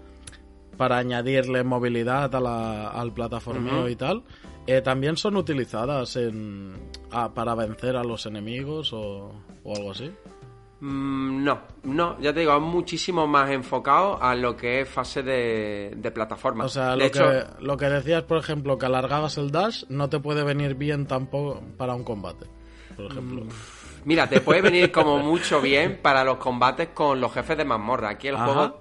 para 0.76 0.98
añadirle 0.98 1.64
movilidad 1.64 2.34
a 2.34 2.40
la, 2.40 2.88
al 2.88 3.12
plataformeo 3.12 3.88
y 3.88 3.96
tal, 3.96 4.24
eh, 4.66 4.80
también 4.80 5.16
son 5.16 5.36
utilizadas 5.36 6.16
en, 6.16 6.74
para 7.34 7.54
vencer 7.54 7.96
a 7.96 8.04
los 8.04 8.26
enemigos 8.26 8.92
o, 8.92 9.32
algo 9.64 9.90
así. 9.90 10.10
Mm, 10.80 11.44
no, 11.44 11.58
no, 11.84 12.20
ya 12.20 12.32
te 12.32 12.40
digo, 12.40 12.54
es 12.54 12.60
muchísimo 12.60 13.26
más 13.26 13.50
enfocado 13.50 14.22
a 14.22 14.34
lo 14.34 14.56
que 14.56 14.80
es 14.80 14.88
fase 14.88 15.22
de, 15.22 15.94
de 15.96 16.10
plataforma. 16.10 16.64
O 16.64 16.68
sea, 16.68 16.90
de 16.90 16.96
lo, 16.96 17.04
hecho, 17.04 17.30
que, 17.30 17.64
lo 17.64 17.76
que 17.76 17.86
decías, 17.86 18.22
por 18.24 18.38
ejemplo, 18.38 18.76
que 18.76 18.86
alargabas 18.86 19.38
el 19.38 19.50
dash, 19.50 19.84
no 19.88 20.08
te 20.10 20.18
puede 20.20 20.42
venir 20.42 20.74
bien 20.74 21.06
tampoco 21.06 21.62
para 21.76 21.94
un 21.94 22.04
combate. 22.04 22.46
Por 22.96 23.06
ejemplo. 23.06 23.46
Mira, 24.04 24.28
te 24.28 24.40
puede 24.40 24.60
venir 24.60 24.92
como 24.92 25.18
mucho 25.18 25.60
bien 25.60 25.98
para 26.02 26.24
los 26.24 26.36
combates 26.36 26.88
con 26.88 27.20
los 27.20 27.32
jefes 27.32 27.56
de 27.56 27.64
mazmorra. 27.64 28.10
Aquí 28.10 28.28
el 28.28 28.36
Ajá. 28.36 28.44
juego, 28.44 28.78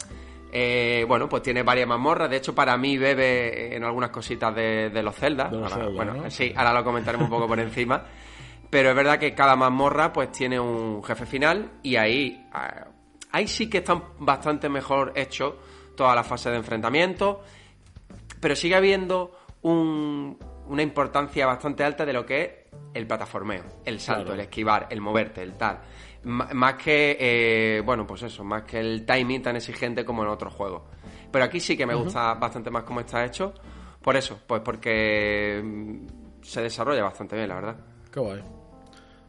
eh, 0.52 1.06
bueno, 1.08 1.30
pues 1.30 1.42
tiene 1.42 1.64
varias 1.64 1.88
mazmorras. 1.88 2.30
De 2.30 2.38
hecho, 2.38 2.54
para 2.54 2.76
mí 2.78 2.98
bebe 2.98 3.76
en 3.76 3.84
algunas 3.84 4.10
cositas 4.10 4.54
de, 4.54 4.90
de 4.90 5.02
los 5.04 5.16
Zelda, 5.16 5.50
bueno, 5.94 6.14
¿no? 6.14 6.30
sí, 6.30 6.54
ahora 6.56 6.74
lo 6.74 6.84
comentaremos 6.84 7.26
un 7.26 7.32
poco 7.32 7.48
por 7.48 7.60
encima. 7.60 8.04
Pero 8.74 8.90
es 8.90 8.96
verdad 8.96 9.20
que 9.20 9.36
cada 9.36 9.56
mazmorra 9.56 10.12
pues 10.12 10.32
tiene 10.32 10.60
un 10.60 11.04
jefe 11.04 11.26
final 11.28 11.74
y 11.84 11.96
ahí, 11.96 12.48
ah, 12.52 12.88
ahí 13.32 13.48
sí 13.48 13.70
que 13.70 13.78
están 13.78 14.02
bastante 14.18 14.68
mejor 14.68 15.14
hechos 15.16 15.54
toda 15.96 16.16
la 16.16 16.24
fase 16.24 16.50
de 16.50 16.58
enfrentamiento 16.58 17.42
pero 18.42 18.56
sigue 18.56 18.76
habiendo 18.76 19.32
un- 19.62 20.38
una 20.68 20.82
importancia 20.82 21.46
bastante 21.46 21.84
alta 21.84 22.04
de 22.06 22.14
lo 22.14 22.26
que 22.26 22.42
es 22.44 22.52
el 22.96 23.06
plataformeo, 23.08 23.64
el 23.86 24.00
salto, 24.00 24.24
Claro. 24.26 24.34
el 24.36 24.40
esquivar, 24.42 24.88
el 24.90 25.02
moverte, 25.02 25.42
el 25.44 25.54
tal. 25.54 25.80
M- 26.26 26.46
más 26.54 26.74
que, 26.76 27.16
eh, 27.20 27.82
bueno, 27.86 28.06
pues 28.08 28.24
eso, 28.24 28.44
más 28.44 28.64
que 28.64 28.80
el 28.80 29.06
timing 29.06 29.42
tan 29.44 29.56
exigente 29.56 30.04
como 30.04 30.24
en 30.24 30.30
otros 30.30 30.54
juegos. 30.54 30.82
Pero 31.32 31.46
aquí 31.46 31.60
sí 31.60 31.78
que 31.78 31.86
me 31.86 31.94
gusta 31.96 32.34
bastante 32.34 32.70
más 32.72 32.84
cómo 32.84 33.00
está 33.02 33.24
hecho. 33.24 33.54
Por 34.02 34.16
eso, 34.18 34.40
pues 34.48 34.62
porque 34.62 35.62
mm, 35.64 36.42
se 36.42 36.62
desarrolla 36.62 37.04
bastante 37.04 37.36
bien, 37.36 37.48
la 37.50 37.56
verdad. 37.56 37.76
Qué 38.12 38.20
guay. 38.20 38.44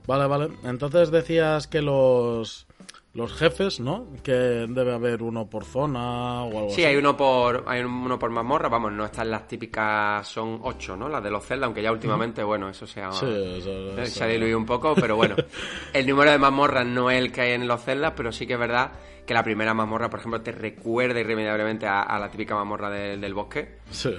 Vale, 0.06 0.26
vale. 0.26 0.48
Entonces 0.64 1.10
decías 1.10 1.66
que 1.66 1.80
los, 1.80 2.66
los 3.14 3.32
jefes, 3.32 3.80
¿no? 3.80 4.06
Que 4.22 4.32
debe 4.32 4.92
haber 4.92 5.22
uno 5.22 5.46
por 5.48 5.64
zona 5.64 6.42
o 6.44 6.46
algo 6.58 6.66
así. 6.66 6.76
Sí, 6.76 6.84
hay 6.84 6.96
uno 6.96 7.16
por 7.16 7.64
hay 7.66 7.82
uno 7.82 8.18
por 8.18 8.30
mazmorra, 8.30 8.68
vamos, 8.68 8.92
no 8.92 9.04
están 9.06 9.30
las 9.30 9.48
típicas, 9.48 10.26
son 10.28 10.60
ocho, 10.62 10.96
¿no? 10.96 11.08
Las 11.08 11.22
de 11.24 11.30
los 11.30 11.44
Zelda, 11.44 11.66
aunque 11.66 11.82
ya 11.82 11.90
últimamente, 11.92 12.42
bueno, 12.42 12.68
eso 12.68 12.86
se 12.86 13.00
ha, 13.02 13.12
Sí, 13.12 13.26
eso- 13.26 13.98
eso- 13.98 14.14
se 14.14 14.24
ha 14.24 14.26
diluido 14.26 14.58
un 14.58 14.66
poco, 14.66 14.94
pero 14.94 15.16
bueno, 15.16 15.36
el 15.94 16.06
número 16.06 16.30
de 16.32 16.38
mazmorras 16.38 16.86
no 16.86 17.10
es 17.10 17.18
el 17.18 17.32
que 17.32 17.40
hay 17.40 17.52
en 17.52 17.66
los 17.66 17.82
Zelda, 17.82 18.14
pero 18.14 18.30
sí 18.32 18.46
que 18.46 18.54
es 18.54 18.58
verdad 18.58 18.92
que 19.26 19.32
la 19.34 19.42
primera 19.42 19.72
mazmorra, 19.74 20.10
por 20.10 20.20
ejemplo, 20.20 20.40
te 20.42 20.52
recuerda 20.52 21.18
irremediablemente 21.20 21.86
a, 21.86 22.02
a 22.02 22.18
la 22.18 22.30
típica 22.30 22.54
mazmorra 22.54 22.90
de- 22.90 23.16
del 23.16 23.32
bosque. 23.34 23.78
Sí, 23.90 24.10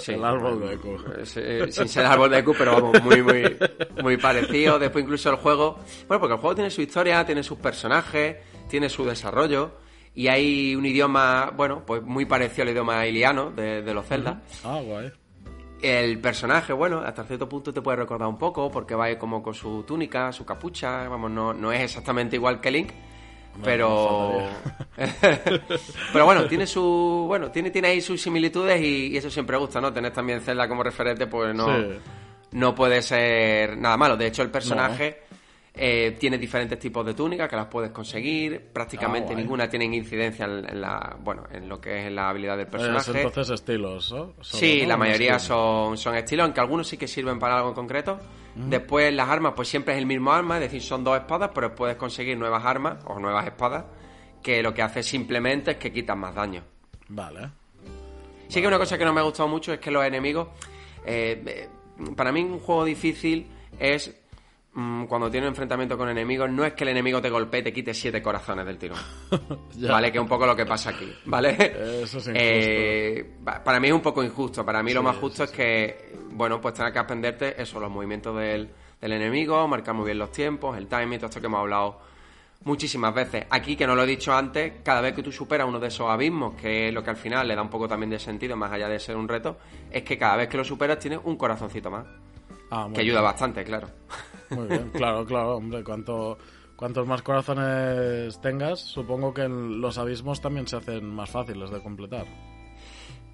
Sí, 0.00 0.12
el 0.12 0.24
árbol 0.24 0.60
de 0.60 0.74
eco. 0.74 0.96
eh, 1.16 1.24
sí, 1.26 1.40
eh, 1.42 1.66
sin 1.70 1.88
ser 1.88 2.04
árbol 2.06 2.30
de 2.30 2.42
Q, 2.42 2.54
pero 2.58 2.72
vamos, 2.72 3.02
muy, 3.02 3.22
muy, 3.22 3.56
muy 4.02 4.16
parecido. 4.16 4.78
Después 4.78 5.04
incluso 5.04 5.30
el 5.30 5.36
juego, 5.36 5.78
bueno, 6.08 6.20
porque 6.20 6.34
el 6.34 6.40
juego 6.40 6.54
tiene 6.56 6.70
su 6.70 6.82
historia, 6.82 7.24
tiene 7.24 7.42
sus 7.42 7.58
personajes, 7.58 8.36
tiene 8.68 8.88
su 8.88 9.04
desarrollo, 9.04 9.72
y 10.14 10.26
hay 10.26 10.74
un 10.74 10.84
idioma, 10.84 11.52
bueno, 11.56 11.84
pues 11.86 12.02
muy 12.02 12.24
parecido 12.24 12.62
al 12.64 12.70
idioma 12.70 13.06
iliano 13.06 13.52
de, 13.52 13.82
de 13.82 13.94
los 13.94 14.04
Zelda. 14.06 14.42
Ah, 14.64 14.80
guay. 14.84 15.12
El 15.82 16.18
personaje, 16.18 16.72
bueno, 16.74 16.98
hasta 16.98 17.24
cierto 17.24 17.48
punto 17.48 17.72
te 17.72 17.80
puede 17.80 17.96
recordar 17.98 18.28
un 18.28 18.36
poco, 18.36 18.70
porque 18.70 18.94
va 18.94 19.16
como 19.16 19.42
con 19.42 19.54
su 19.54 19.82
túnica, 19.84 20.30
su 20.32 20.44
capucha, 20.44 21.08
vamos, 21.08 21.30
no, 21.30 21.54
no 21.54 21.72
es 21.72 21.80
exactamente 21.80 22.36
igual 22.36 22.60
que 22.60 22.70
Link, 22.70 22.90
pero... 23.62 24.38
pero 26.12 26.24
bueno, 26.24 26.46
tiene 26.46 26.66
su... 26.66 27.24
Bueno, 27.26 27.50
tiene, 27.50 27.70
tiene 27.70 27.88
ahí 27.88 28.00
sus 28.00 28.20
similitudes 28.20 28.80
y, 28.80 29.08
y 29.08 29.16
eso 29.16 29.30
siempre 29.30 29.56
gusta, 29.56 29.80
¿no? 29.80 29.92
Tener 29.92 30.12
también 30.12 30.40
Zelda 30.40 30.68
como 30.68 30.82
referente, 30.82 31.26
pues 31.26 31.54
no, 31.54 31.66
Sí. 31.76 31.86
no 32.52 32.74
puede 32.74 33.02
ser 33.02 33.76
nada 33.78 33.96
malo. 33.96 34.16
De 34.16 34.26
hecho, 34.26 34.42
el 34.42 34.50
personaje... 34.50 35.22
eh, 35.72 36.16
tiene 36.18 36.36
diferentes 36.36 36.78
tipos 36.80 37.06
de 37.06 37.14
túnicas 37.14 37.48
que 37.48 37.54
las 37.56 37.66
puedes 37.66 37.90
conseguir. 37.92 38.60
Prácticamente 38.72 39.32
Ah, 39.32 39.36
ninguna 39.36 39.68
tiene 39.68 39.84
incidencia 39.86 40.44
en, 40.44 40.68
en 40.68 40.80
la, 40.80 41.16
bueno, 41.20 41.44
en 41.52 41.68
lo 41.68 41.80
que 41.80 42.06
es 42.06 42.12
la 42.12 42.28
habilidad 42.28 42.56
del 42.56 42.66
Es 42.66 42.72
personaje. 42.72 43.22
entonces 43.22 43.54
estilos, 43.54 44.12
¿no? 44.12 44.32
Sí, 44.42 44.84
la 44.84 44.96
mayoría 44.96 45.36
estilo. 45.36 45.54
son, 45.56 45.96
son 45.96 46.16
estilos, 46.16 46.44
aunque 46.44 46.60
algunos 46.60 46.88
sí 46.88 46.96
que 46.96 47.06
sirven 47.06 47.38
para 47.38 47.56
algo 47.56 47.68
en 47.68 47.74
concreto. 47.76 48.18
Después 48.54 49.14
las 49.14 49.28
armas, 49.28 49.52
pues 49.54 49.68
siempre 49.68 49.94
es 49.94 50.00
el 50.00 50.06
mismo 50.06 50.32
arma, 50.32 50.56
es 50.56 50.62
decir, 50.62 50.82
son 50.82 51.04
dos 51.04 51.16
espadas, 51.16 51.50
pero 51.54 51.74
puedes 51.74 51.96
conseguir 51.96 52.36
nuevas 52.36 52.64
armas 52.64 52.98
o 53.06 53.18
nuevas 53.18 53.46
espadas, 53.46 53.84
que 54.42 54.62
lo 54.62 54.74
que 54.74 54.82
hace 54.82 55.02
simplemente 55.02 55.72
es 55.72 55.76
que 55.76 55.92
quitan 55.92 56.18
más 56.18 56.34
daño. 56.34 56.62
Vale. 57.08 57.50
Sí 58.48 58.60
que 58.60 58.66
una 58.66 58.78
cosa 58.78 58.98
que 58.98 59.04
no 59.04 59.12
me 59.12 59.20
ha 59.20 59.22
gustado 59.22 59.48
mucho 59.48 59.72
es 59.72 59.78
que 59.78 59.90
los 59.90 60.04
enemigos, 60.04 60.48
eh, 61.04 61.42
eh, 61.46 61.68
para 62.16 62.32
mí 62.32 62.42
un 62.42 62.58
juego 62.58 62.84
difícil 62.84 63.46
es 63.78 64.19
mm, 64.74 65.04
cuando 65.04 65.30
tiene 65.30 65.46
un 65.46 65.52
enfrentamiento 65.52 65.96
con 65.98 66.08
enemigos, 66.08 66.50
no 66.50 66.64
es 66.64 66.72
que 66.74 66.84
el 66.84 66.90
enemigo 66.90 67.20
te 67.20 67.30
golpee 67.30 67.60
y 67.60 67.64
te 67.64 67.72
quite 67.72 67.94
siete 67.94 68.22
corazones 68.22 68.64
del 68.66 68.78
tirón. 68.78 68.98
¿Vale? 69.88 70.10
Que 70.12 70.18
es 70.18 70.22
un 70.22 70.28
poco 70.28 70.46
lo 70.46 70.54
que 70.56 70.66
pasa 70.66 70.90
aquí, 70.90 71.12
¿vale? 71.24 71.50
Eso 72.02 72.18
es 72.18 72.26
injusto. 72.26 72.32
Eh, 72.34 73.30
pa- 73.44 73.62
para 73.64 73.80
mí 73.80 73.88
es 73.88 73.94
un 73.94 74.00
poco 74.02 74.22
injusto. 74.22 74.64
Para 74.64 74.82
mí 74.82 74.92
lo 74.92 75.02
más 75.02 75.14
sí, 75.16 75.20
justo 75.22 75.44
es 75.44 75.50
que, 75.50 76.14
bueno, 76.32 76.60
pues 76.60 76.74
tener 76.74 76.92
que 76.92 76.98
aprenderte 76.98 77.60
eso, 77.60 77.80
los 77.80 77.90
movimientos 77.90 78.36
del, 78.38 78.68
del 79.00 79.12
enemigo, 79.12 79.66
marcar 79.68 79.94
muy 79.94 80.04
bien 80.06 80.18
los 80.18 80.30
tiempos, 80.32 80.76
el 80.76 80.86
timing, 80.86 81.18
todo 81.18 81.28
esto 81.28 81.40
que 81.40 81.46
hemos 81.46 81.60
hablado 81.60 82.00
muchísimas 82.64 83.14
veces. 83.14 83.46
Aquí, 83.50 83.74
que 83.74 83.86
no 83.86 83.94
lo 83.94 84.02
he 84.02 84.06
dicho 84.06 84.34
antes, 84.34 84.74
cada 84.84 85.00
vez 85.00 85.14
que 85.14 85.22
tú 85.22 85.32
superas 85.32 85.66
uno 85.66 85.80
de 85.80 85.88
esos 85.88 86.08
abismos, 86.10 86.54
que 86.54 86.88
es 86.88 86.94
lo 86.94 87.02
que 87.02 87.10
al 87.10 87.16
final 87.16 87.48
le 87.48 87.56
da 87.56 87.62
un 87.62 87.70
poco 87.70 87.88
también 87.88 88.10
de 88.10 88.18
sentido, 88.18 88.54
más 88.56 88.70
allá 88.70 88.86
de 88.88 89.00
ser 89.00 89.16
un 89.16 89.26
reto, 89.28 89.56
es 89.90 90.02
que 90.02 90.18
cada 90.18 90.36
vez 90.36 90.48
que 90.48 90.58
lo 90.58 90.64
superas 90.64 90.98
tienes 90.98 91.20
un 91.24 91.36
corazoncito 91.36 91.90
más. 91.90 92.04
Ah, 92.70 92.88
Que 92.94 93.00
ayuda 93.00 93.20
bastante, 93.22 93.64
claro. 93.64 93.88
Muy 94.50 94.66
bien, 94.66 94.90
claro, 94.92 95.24
claro, 95.24 95.56
hombre, 95.56 95.82
cuanto, 95.84 96.38
cuantos 96.76 97.06
más 97.06 97.22
corazones 97.22 98.40
tengas, 98.40 98.80
supongo 98.80 99.32
que 99.34 99.48
los 99.48 99.96
abismos 99.98 100.40
también 100.40 100.66
se 100.66 100.76
hacen 100.76 101.04
más 101.08 101.30
fáciles 101.30 101.70
de 101.70 101.82
completar. 101.82 102.26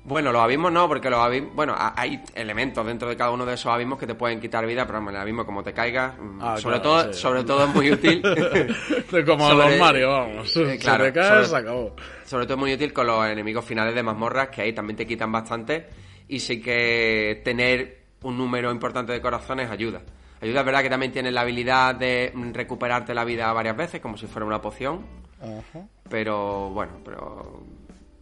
Bueno, 0.05 0.31
los 0.31 0.41
abismos 0.41 0.71
no, 0.71 0.87
porque 0.87 1.11
los 1.11 1.19
abismos, 1.19 1.53
bueno, 1.57 1.75
ha- 1.77 1.93
hay 2.01 2.23
elementos 2.37 2.87
dentro 2.87 3.09
de 3.09 3.17
cada 3.17 3.33
uno 3.33 3.45
de 3.45 3.55
esos 3.55 3.73
abismos 3.73 3.99
que 3.99 4.07
te 4.07 4.15
pueden 4.15 4.39
quitar 4.41 4.65
vida, 4.65 4.87
pero 4.87 4.99
el 5.11 5.17
abismo 5.17 5.45
como 5.45 5.65
te 5.65 5.73
caigas, 5.73 6.17
mm, 6.17 6.39
Ah, 6.41 6.57
sobre 6.59 6.77
claro, 6.81 6.83
todo, 7.03 7.13
sí. 7.13 7.21
sobre 7.21 7.43
todo 7.43 7.65
es 7.65 7.75
muy 7.75 7.91
útil. 7.91 8.23
Como 9.27 9.49
Sobre- 9.51 9.71
los 9.71 9.81
Mario, 9.81 10.11
vamos. 10.13 10.57
Eh, 10.59 10.79
claro, 10.81 11.05
si 11.07 11.11
te 11.13 11.19
caes, 11.19 11.29
sobre- 11.29 11.47
se 11.47 11.57
acabó. 11.57 11.97
Sobre 12.25 12.45
todo 12.45 12.55
es 12.55 12.61
muy 12.61 12.73
útil 12.75 12.93
con 12.93 13.07
los 13.09 13.27
enemigos 13.27 13.65
finales 13.65 13.97
de 13.97 14.03
mazmorras, 14.05 14.49
que 14.51 14.63
ahí 14.63 14.73
también 14.73 14.97
te 14.97 15.07
quitan 15.09 15.33
bastante. 15.33 15.89
Y 16.29 16.39
sí 16.39 16.61
que 16.61 17.41
tener 17.45 18.05
un 18.23 18.39
número 18.39 18.71
importante 18.71 19.13
de 19.13 19.21
corazones 19.21 19.69
ayuda. 19.71 20.03
Ayuda, 20.41 20.61
es 20.61 20.67
verdad 20.67 20.83
que 20.83 20.91
también 20.91 21.13
tienes 21.13 21.33
la 21.33 21.41
habilidad 21.41 21.95
de 21.95 22.33
recuperarte 22.53 23.15
la 23.15 23.25
vida 23.25 23.53
varias 23.53 23.77
veces, 23.77 24.01
como 24.01 24.17
si 24.17 24.27
fuera 24.27 24.47
una 24.47 24.61
poción. 24.61 25.05
Ajá. 25.41 25.87
Pero 26.09 26.71
bueno, 26.71 26.93
pero 27.05 27.63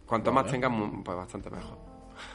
cuanto 0.05 0.31
más 0.31 0.45
tengas, 0.49 0.71
pues 1.03 1.17
bastante 1.17 1.49
mejor. 1.49 1.77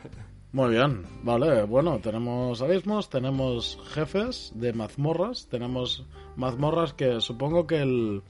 Muy 0.52 0.70
bien, 0.70 1.04
vale, 1.22 1.62
bueno, 1.62 2.00
tenemos 2.00 2.60
abismos, 2.60 3.08
tenemos 3.08 3.78
jefes 3.94 4.50
de 4.56 4.72
mazmorras, 4.72 5.46
tenemos 5.48 6.04
mazmorras 6.34 6.92
que 6.92 7.20
supongo 7.20 7.68
que 7.68 7.76
el, 7.76 8.22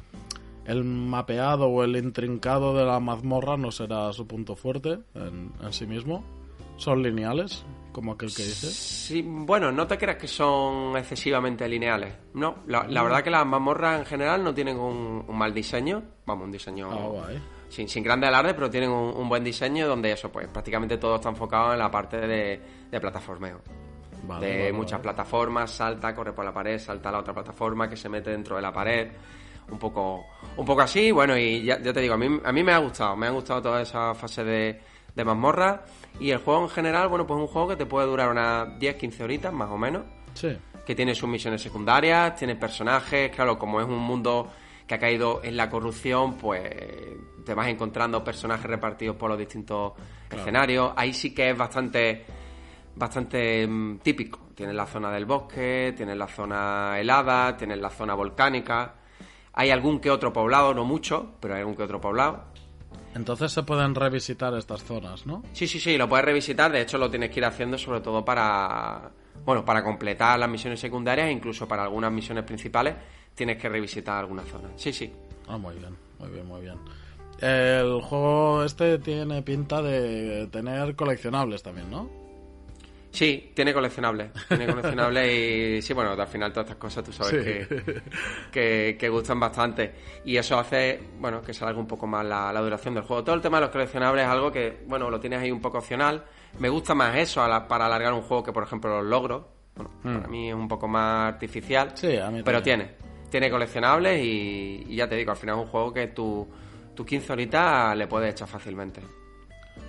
el 0.66 0.84
mapeado 0.84 1.68
o 1.68 1.82
el 1.82 1.96
intrincado 1.96 2.76
de 2.76 2.84
la 2.84 3.00
mazmorra 3.00 3.56
no 3.56 3.72
será 3.72 4.12
su 4.12 4.26
punto 4.26 4.54
fuerte 4.54 4.98
en, 5.14 5.50
en 5.62 5.72
sí 5.72 5.86
mismo. 5.86 6.22
Son 6.76 7.02
lineales, 7.02 7.64
como 7.92 8.12
aquel 8.12 8.34
que 8.34 8.42
dice. 8.44 8.68
Sí, 8.68 9.22
bueno, 9.26 9.72
no 9.72 9.86
te 9.86 9.98
creas 9.98 10.16
que 10.16 10.28
son 10.28 10.96
excesivamente 10.96 11.68
lineales. 11.68 12.14
No, 12.34 12.58
la, 12.66 12.86
la 12.88 13.02
verdad 13.02 13.22
que 13.22 13.30
las 13.30 13.44
mazmorras 13.46 14.00
en 14.00 14.06
general 14.06 14.42
no 14.44 14.54
tienen 14.54 14.78
un, 14.78 15.24
un 15.26 15.38
mal 15.38 15.52
diseño. 15.52 16.02
Vamos, 16.26 16.44
un 16.44 16.52
diseño 16.52 16.88
Ah, 16.92 17.28
sin, 17.68 17.88
sin 17.88 18.02
grande 18.02 18.26
alarde, 18.26 18.54
pero 18.54 18.68
tienen 18.70 18.90
un, 18.90 19.14
un 19.16 19.28
buen 19.28 19.44
diseño 19.44 19.86
donde 19.86 20.12
eso, 20.12 20.30
pues 20.30 20.48
prácticamente 20.48 20.98
todo 20.98 21.16
está 21.16 21.28
enfocado 21.28 21.72
en 21.72 21.78
la 21.78 21.90
parte 21.90 22.16
de, 22.18 22.60
de 22.90 23.00
plataformeo. 23.00 23.60
Vale, 24.22 24.46
de 24.46 24.58
vale, 24.58 24.72
muchas 24.72 24.92
vale. 24.98 25.02
plataformas, 25.02 25.70
salta, 25.70 26.14
corre 26.14 26.32
por 26.32 26.44
la 26.44 26.52
pared, 26.52 26.78
salta 26.78 27.08
a 27.08 27.12
la 27.12 27.18
otra 27.20 27.32
plataforma 27.32 27.88
que 27.88 27.96
se 27.96 28.08
mete 28.08 28.30
dentro 28.30 28.56
de 28.56 28.62
la 28.62 28.72
pared. 28.72 29.08
Un 29.70 29.78
poco, 29.78 30.26
un 30.56 30.66
poco 30.66 30.80
así, 30.80 31.12
bueno, 31.12 31.38
y 31.38 31.62
ya, 31.62 31.80
ya 31.80 31.92
te 31.92 32.00
digo, 32.00 32.14
a 32.14 32.16
mí, 32.16 32.40
a 32.44 32.50
mí 32.52 32.62
me 32.64 32.72
ha 32.72 32.78
gustado, 32.78 33.16
me 33.16 33.28
ha 33.28 33.30
gustado 33.30 33.62
toda 33.62 33.82
esa 33.82 34.14
fase 34.14 34.42
de, 34.42 34.80
de 35.14 35.24
mazmorra. 35.24 35.84
Y 36.18 36.30
el 36.30 36.38
juego 36.38 36.62
en 36.62 36.68
general, 36.68 37.08
bueno, 37.08 37.26
pues 37.26 37.38
es 37.38 37.42
un 37.42 37.48
juego 37.48 37.68
que 37.68 37.76
te 37.76 37.86
puede 37.86 38.06
durar 38.06 38.30
unas 38.30 38.68
10-15 38.78 39.20
horitas, 39.22 39.52
más 39.52 39.70
o 39.70 39.78
menos 39.78 40.02
Sí, 40.34 40.56
que 40.86 40.94
tiene 40.94 41.14
sus 41.14 41.28
misiones 41.28 41.62
secundarias, 41.62 42.36
tiene 42.36 42.56
personajes, 42.56 43.30
claro, 43.34 43.58
como 43.58 43.80
es 43.80 43.86
un 43.86 43.98
mundo 43.98 44.50
que 44.86 44.94
ha 44.94 44.98
caído 44.98 45.40
en 45.44 45.56
la 45.56 45.70
corrupción, 45.70 46.34
pues 46.34 46.62
te 47.44 47.54
vas 47.54 47.68
encontrando 47.68 48.24
personajes 48.24 48.66
repartidos 48.66 49.16
por 49.16 49.30
los 49.30 49.38
distintos 49.38 49.92
escenarios. 50.30 50.92
Ahí 50.96 51.12
sí 51.12 51.32
que 51.32 51.50
es 51.50 51.56
bastante 51.56 52.24
bastante 52.96 53.66
mm, 53.66 53.98
típico. 53.98 54.40
Tienes 54.54 54.74
la 54.74 54.86
zona 54.86 55.10
del 55.10 55.24
bosque, 55.24 55.94
tienes 55.96 56.16
la 56.16 56.28
zona 56.28 56.98
helada, 56.98 57.56
tienes 57.56 57.78
la 57.78 57.90
zona 57.90 58.14
volcánica. 58.14 58.94
Hay 59.52 59.70
algún 59.70 60.00
que 60.00 60.10
otro 60.10 60.32
poblado, 60.32 60.74
no 60.74 60.84
mucho, 60.84 61.34
pero 61.40 61.54
hay 61.54 61.60
algún 61.60 61.76
que 61.76 61.82
otro 61.82 62.00
poblado. 62.00 62.44
Entonces 63.14 63.52
se 63.52 63.62
pueden 63.62 63.94
revisitar 63.94 64.54
estas 64.54 64.84
zonas, 64.84 65.26
¿no? 65.26 65.42
Sí, 65.52 65.66
sí, 65.66 65.80
sí, 65.80 65.96
lo 65.96 66.08
puedes 66.08 66.24
revisitar. 66.24 66.70
De 66.70 66.80
hecho, 66.80 66.98
lo 66.98 67.10
tienes 67.10 67.30
que 67.30 67.40
ir 67.40 67.44
haciendo 67.44 67.76
sobre 67.76 68.00
todo 68.00 68.24
para, 68.24 69.10
bueno, 69.44 69.64
para 69.64 69.82
completar 69.82 70.38
las 70.38 70.48
misiones 70.48 70.80
secundarias 70.80 71.28
e 71.28 71.32
incluso 71.32 71.66
para 71.66 71.84
algunas 71.84 72.12
misiones 72.12 72.44
principales 72.44 72.94
tienes 73.34 73.56
que 73.58 73.68
revisitar 73.68 74.18
alguna 74.18 74.42
zona. 74.44 74.68
Sí, 74.76 74.92
sí. 74.92 75.12
Ah, 75.48 75.58
muy 75.58 75.74
bien, 75.76 75.96
muy 76.18 76.28
bien, 76.30 76.46
muy 76.46 76.60
bien. 76.62 76.76
El 77.40 78.00
juego 78.02 78.64
este 78.64 78.98
tiene 78.98 79.42
pinta 79.42 79.80
de 79.80 80.46
tener 80.48 80.94
coleccionables 80.94 81.62
también, 81.62 81.90
¿no? 81.90 82.19
Sí, 83.10 83.52
tiene 83.54 83.72
coleccionables. 83.72 84.30
Tiene 84.48 84.66
coleccionables 84.66 85.32
y 85.32 85.82
sí, 85.86 85.92
bueno, 85.92 86.12
al 86.12 86.26
final 86.28 86.52
todas 86.52 86.66
estas 86.66 86.78
cosas 86.78 87.04
tú 87.04 87.12
sabes 87.12 87.44
que, 87.44 88.02
que, 88.52 88.96
que, 88.98 89.08
gustan 89.08 89.40
bastante. 89.40 89.92
Y 90.24 90.36
eso 90.36 90.58
hace, 90.58 91.00
bueno, 91.18 91.42
que 91.42 91.52
salga 91.52 91.78
un 91.78 91.86
poco 91.86 92.06
más 92.06 92.24
la, 92.24 92.52
la, 92.52 92.60
duración 92.60 92.94
del 92.94 93.02
juego. 93.04 93.24
Todo 93.24 93.34
el 93.34 93.40
tema 93.40 93.58
de 93.58 93.62
los 93.62 93.70
coleccionables 93.70 94.24
es 94.24 94.30
algo 94.30 94.52
que, 94.52 94.84
bueno, 94.86 95.10
lo 95.10 95.18
tienes 95.18 95.40
ahí 95.40 95.50
un 95.50 95.60
poco 95.60 95.78
opcional. 95.78 96.24
Me 96.58 96.68
gusta 96.68 96.94
más 96.94 97.16
eso 97.16 97.40
para 97.68 97.86
alargar 97.86 98.12
un 98.12 98.22
juego 98.22 98.44
que, 98.44 98.52
por 98.52 98.62
ejemplo, 98.62 99.00
los 99.00 99.10
logros. 99.10 99.42
Bueno, 99.74 99.90
Hmm. 100.02 100.16
para 100.16 100.28
mí 100.28 100.48
es 100.48 100.54
un 100.54 100.68
poco 100.68 100.88
más 100.88 101.34
artificial. 101.34 101.92
Sí, 101.94 102.16
a 102.16 102.30
mí 102.30 102.42
Pero 102.44 102.62
tiene. 102.62 102.92
Tiene 103.30 103.50
coleccionables 103.50 104.22
y, 104.22 104.86
y 104.88 104.96
ya 104.96 105.08
te 105.08 105.16
digo, 105.16 105.30
al 105.30 105.36
final 105.36 105.56
es 105.56 105.64
un 105.64 105.70
juego 105.70 105.92
que 105.92 106.08
tú, 106.08 106.48
tus 106.94 107.06
15 107.06 107.32
horitas 107.32 107.96
le 107.96 108.06
puedes 108.06 108.32
echar 108.32 108.48
fácilmente. 108.48 109.00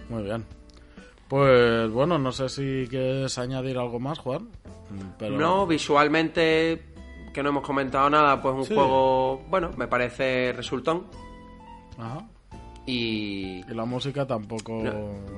Muy 0.10 0.24
bien. 0.24 0.46
Pues 1.32 1.90
bueno, 1.92 2.18
no 2.20 2.34
sé 2.34 2.50
si 2.50 2.86
quieres 2.90 3.38
añadir 3.38 3.78
algo 3.78 4.02
más, 4.02 4.20
Juan. 4.20 4.50
Pero... 5.18 5.38
No, 5.38 5.66
visualmente, 5.66 6.82
que 7.34 7.42
no 7.42 7.48
hemos 7.52 7.64
comentado 7.66 8.10
nada, 8.10 8.42
pues 8.42 8.54
un 8.54 8.66
Sí. 8.66 8.76
juego, 8.76 9.38
bueno, 9.50 9.72
me 9.78 9.88
parece 9.88 10.52
resultón. 10.52 11.08
Ajá. 11.98 12.28
Y. 12.86 13.62
Y 13.66 13.74
la 13.74 13.86
música 13.86 14.28
tampoco... 14.28 14.84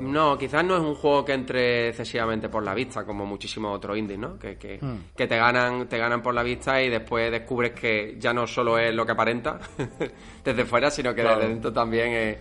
No, 0.02 0.36
quizás 0.36 0.66
no 0.66 0.78
es 0.78 0.82
un 0.82 0.96
juego 0.96 1.24
que 1.26 1.34
entre 1.34 1.90
excesivamente 1.90 2.50
por 2.50 2.64
la 2.64 2.74
vista, 2.74 3.06
como 3.06 3.28
muchísimos 3.28 3.76
otros 3.78 3.96
indies, 3.96 4.18
¿no? 4.18 4.40
Que, 4.40 4.58
que, 4.58 4.80
Hmm. 4.82 5.12
que 5.16 5.28
te 5.28 5.38
ganan, 5.38 5.88
te 5.88 6.00
ganan 6.00 6.24
por 6.24 6.34
la 6.34 6.42
vista 6.42 6.82
y 6.82 6.90
después 6.90 7.30
descubres 7.30 7.74
que 7.74 8.16
ya 8.20 8.34
no 8.34 8.48
solo 8.48 8.80
es 8.80 8.96
lo 8.96 9.06
que 9.06 9.12
aparenta 9.12 9.60
desde 10.44 10.66
fuera, 10.66 10.90
sino 10.90 11.14
que 11.14 11.22
Claro. 11.22 11.38
desde 11.38 11.50
dentro 11.54 11.72
también 11.72 12.12
es. 12.14 12.38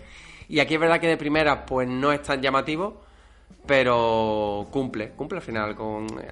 Y 0.49 0.59
aquí 0.59 0.73
es 0.73 0.79
verdad 0.79 0.99
que 0.99 1.07
de 1.07 1.17
primera, 1.17 1.63
pues 1.67 1.87
no 1.87 2.11
es 2.11 2.23
tan 2.23 2.41
llamativo, 2.41 3.03
pero 3.65 4.67
cumple, 4.71 5.11
cumple 5.11 5.37
al 5.37 5.43
final 5.43 5.75
con. 5.75 6.05
eh, 6.19 6.31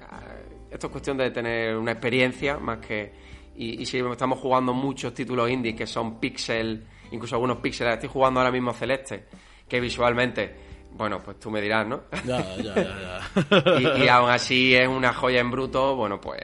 Esto 0.70 0.86
es 0.86 0.90
cuestión 0.90 1.16
de 1.16 1.30
tener 1.30 1.76
una 1.76 1.92
experiencia 1.92 2.58
más 2.58 2.78
que. 2.78 3.12
Y, 3.56 3.82
y 3.82 3.86
si 3.86 3.98
estamos 3.98 4.38
jugando 4.38 4.72
muchos 4.72 5.12
títulos 5.12 5.50
indie 5.50 5.74
que 5.76 5.86
son 5.86 6.18
pixel, 6.18 6.84
incluso 7.10 7.34
algunos 7.36 7.58
píxeles, 7.58 7.94
estoy 7.94 8.08
jugando 8.08 8.40
ahora 8.40 8.50
mismo 8.50 8.72
Celeste, 8.72 9.26
que 9.68 9.78
visualmente, 9.78 10.54
bueno, 10.92 11.20
pues 11.22 11.38
tú 11.38 11.50
me 11.50 11.60
dirás, 11.60 11.86
¿no? 11.86 12.04
Ya, 12.24 12.40
ya, 12.56 12.74
ya, 12.74 13.20
ya. 13.44 13.98
y, 14.00 14.04
y 14.04 14.08
aún 14.08 14.30
así 14.30 14.74
es 14.74 14.88
una 14.88 15.12
joya 15.12 15.40
en 15.40 15.50
bruto, 15.50 15.94
bueno, 15.96 16.18
pues 16.20 16.40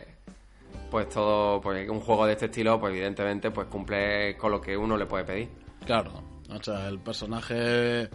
pues 0.91 1.09
todo, 1.11 1.61
pues 1.61 1.89
un 1.89 2.01
juego 2.01 2.25
de 2.27 2.33
este 2.33 2.47
estilo, 2.47 2.81
pues 2.81 2.93
evidentemente 2.95 3.51
pues 3.51 3.67
cumple 3.69 4.37
con 4.39 4.51
lo 4.53 4.61
que 4.61 4.77
uno 4.77 4.97
le 4.97 5.05
puede 5.07 5.25
pedir. 5.25 5.49
Claro. 5.85 6.13
O 6.51 6.63
sea, 6.63 6.89
el 6.89 6.99
personaje... 6.99 8.09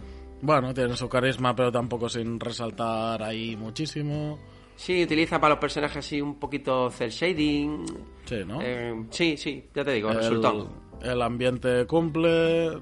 Bueno, 0.44 0.74
tiene 0.74 0.94
su 0.94 1.08
carisma, 1.08 1.56
pero 1.56 1.72
tampoco 1.72 2.06
sin 2.06 2.38
resaltar 2.38 3.22
ahí 3.22 3.56
muchísimo. 3.56 4.38
Sí, 4.76 5.02
utiliza 5.02 5.40
para 5.40 5.54
los 5.54 5.58
personajes 5.58 5.96
así 5.98 6.20
un 6.20 6.38
poquito 6.38 6.90
cel 6.90 7.08
shading. 7.10 7.86
Sí, 8.26 8.36
¿no? 8.46 8.58
Eh, 8.60 9.06
sí, 9.08 9.38
sí, 9.38 9.64
ya 9.74 9.82
te 9.84 9.92
digo, 9.92 10.10
el, 10.10 10.66
el 11.00 11.22
ambiente 11.22 11.86
cumple. 11.86 12.78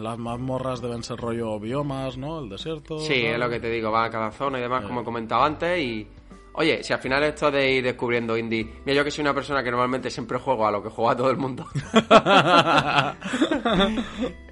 Las 0.00 0.18
mazmorras 0.18 0.80
deben 0.80 1.02
ser 1.04 1.16
rollo 1.18 1.60
biomas, 1.60 2.16
¿no? 2.16 2.40
El 2.40 2.48
desierto. 2.48 2.98
Sí, 2.98 3.14
es 3.24 3.38
lo 3.38 3.48
que 3.48 3.60
te 3.60 3.70
digo, 3.70 3.92
va 3.92 4.04
a 4.06 4.10
cada 4.10 4.32
zona 4.32 4.58
y 4.58 4.62
demás, 4.62 4.82
Eh. 4.84 4.86
como 4.88 5.00
he 5.02 5.04
comentado 5.04 5.42
antes, 5.44 5.80
y... 5.80 6.06
Oye, 6.54 6.82
si 6.82 6.92
al 6.92 6.98
final 6.98 7.22
esto 7.22 7.50
de 7.50 7.70
ir 7.70 7.84
descubriendo 7.84 8.36
indie... 8.36 8.68
Mira, 8.84 8.96
yo 8.98 9.04
que 9.04 9.10
soy 9.10 9.22
una 9.22 9.34
persona 9.34 9.62
que 9.62 9.70
normalmente 9.70 10.10
siempre 10.10 10.38
juego 10.38 10.66
a 10.66 10.70
lo 10.70 10.82
que 10.82 10.88
juega 10.88 11.16
todo 11.16 11.30
el 11.30 11.36
mundo. 11.36 11.66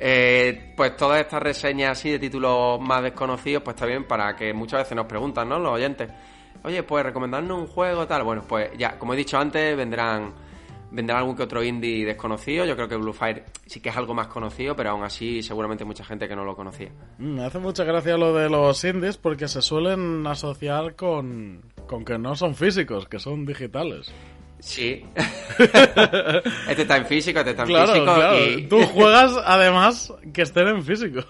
Eh, 0.01 0.75
pues 0.77 0.97
todas 0.97 1.21
estas 1.21 1.43
reseñas 1.43 1.99
así 1.99 2.11
de 2.11 2.19
títulos 2.21 2.81
más 2.81 3.03
desconocidos, 3.03 3.65
pues 3.65 3.75
está 3.75 3.85
bien 3.85 4.07
para 4.07 4.37
que 4.37 4.53
muchas 4.55 4.81
veces 4.81 4.95
nos 4.95 5.07
preguntan, 5.07 5.49
¿no? 5.49 5.59
Los 5.59 5.73
oyentes. 5.73 6.09
Oye, 6.63 6.85
pues 6.85 7.05
recomendarnos 7.05 7.59
un 7.59 7.67
juego, 7.67 8.07
tal. 8.07 8.23
Bueno, 8.23 8.45
pues 8.47 8.71
ya, 8.79 8.97
como 8.97 9.15
he 9.15 9.17
dicho 9.17 9.39
antes, 9.39 9.77
vendrán 9.77 10.33
vendrá 10.91 11.19
algún 11.19 11.37
que 11.37 11.43
otro 11.43 11.63
indie 11.63 12.05
desconocido. 12.05 12.65
Yo 12.65 12.75
creo 12.75 12.89
que 12.89 12.97
Blue 12.97 13.13
Fire 13.13 13.45
sí 13.67 13.81
que 13.81 13.89
es 13.91 13.97
algo 13.97 14.15
más 14.15 14.29
conocido, 14.29 14.75
pero 14.75 14.91
aún 14.91 15.05
así 15.05 15.43
seguramente 15.43 15.85
hay 15.85 15.89
mucha 15.89 16.05
gente 16.05 16.29
que 16.29 16.37
no 16.37 16.45
lo 16.45 16.57
conocía. 16.57 16.91
Mm, 17.19 17.35
Me 17.35 17.45
hace 17.45 17.59
mucha 17.59 17.85
gracia 17.85 18.17
lo 18.17 18.35
de 18.35 18.49
los 18.49 18.83
indies 18.85 19.17
porque 19.17 19.49
se 19.49 19.63
suelen 19.63 20.27
asociar 20.27 20.95
con, 20.97 21.63
con 21.89 22.05
que 22.05 22.17
no 22.19 22.37
son 22.37 22.55
físicos, 22.55 23.09
que 23.09 23.19
son 23.19 23.45
digitales. 23.45 24.13
Sí. 24.61 25.05
este 26.69 26.83
está 26.83 26.97
en 26.97 27.07
físico, 27.07 27.39
este 27.41 27.51
está 27.51 27.63
en 27.63 27.69
Claro, 27.69 27.93
físico. 27.93 28.15
claro. 28.15 28.45
Y... 28.45 28.63
Tú 28.69 28.83
juegas 28.87 29.33
además 29.45 30.13
que 30.33 30.43
estén 30.43 30.69
en 30.69 30.83
físico. 30.85 31.21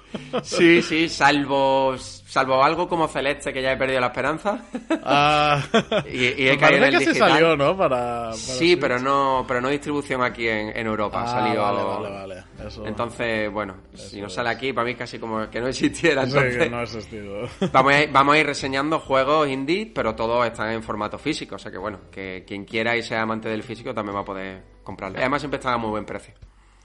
Sí, 0.42 0.83
sí, 0.83 1.09
salvo, 1.09 1.94
salvo 2.29 2.62
algo 2.62 2.87
como 2.88 3.09
Celeste, 3.09 3.53
que 3.53 3.62
ya 3.62 3.73
he 3.73 3.77
perdido 3.77 4.01
la 4.01 4.09
esperanza. 4.09 4.61
Ah, 5.03 5.62
Y- 6.12 6.43
y 6.43 6.49
he 6.49 6.59
caído 6.59 6.85
en 6.85 6.93
el 6.95 6.99
que 7.01 7.07
digital. 7.07 7.31
salió, 7.31 7.57
¿no? 7.57 7.77
Para, 7.77 7.88
para 7.97 8.33
Sí, 8.35 8.57
Switch. 8.73 8.81
pero 8.81 8.99
no, 8.99 9.45
pero 9.49 9.61
no 9.62 9.69
distribución 9.69 10.23
aquí 10.23 10.47
en, 10.47 10.77
en 10.77 10.87
Europa. 10.87 11.21
Ah, 11.21 11.25
ha 11.25 11.27
salido. 11.29 11.62
vale, 11.62 11.83
vale, 11.83 12.11
vale. 12.14 12.45
Eso, 12.67 12.87
Entonces, 12.87 13.51
bueno, 13.51 13.77
si 13.95 14.21
no 14.21 14.27
es. 14.27 14.33
sale 14.33 14.51
aquí, 14.51 14.73
para 14.73 14.85
mí 14.85 14.91
es 14.93 14.99
casi 14.99 15.19
como 15.19 15.49
que 15.49 15.61
no 15.61 15.69
existiera. 15.69 16.23
sí, 16.27 16.29
Entonces, 16.33 16.59
que 16.64 16.71
no 16.71 16.79
ha 16.79 16.83
existido. 16.83 17.49
vamos, 17.73 17.93
a 17.93 18.03
ir, 18.03 18.11
vamos 18.12 18.35
a 18.35 18.38
ir 18.38 18.47
reseñando 18.47 18.99
juegos 18.99 19.49
indie, 19.49 19.91
pero 19.95 20.14
todos 20.14 20.45
están 20.47 20.71
en 20.73 20.83
formato 20.83 21.19
físico. 21.19 21.55
O 21.57 21.59
sea 21.59 21.73
que, 21.73 21.79
bueno, 21.79 21.99
que 22.11 22.45
quien 22.47 22.64
quiera 22.64 22.97
y 22.97 23.03
sea 23.03 23.23
amante 23.23 23.49
del 23.49 23.62
físico 23.62 23.95
también 23.95 24.17
va 24.17 24.21
a 24.21 24.25
poder 24.25 24.62
comprarlo. 24.85 25.19
Además, 25.19 25.41
siempre 25.41 25.59
están 25.59 25.75
a 25.75 25.79
muy 25.79 25.91
buen 25.91 26.05
precio. 26.05 26.35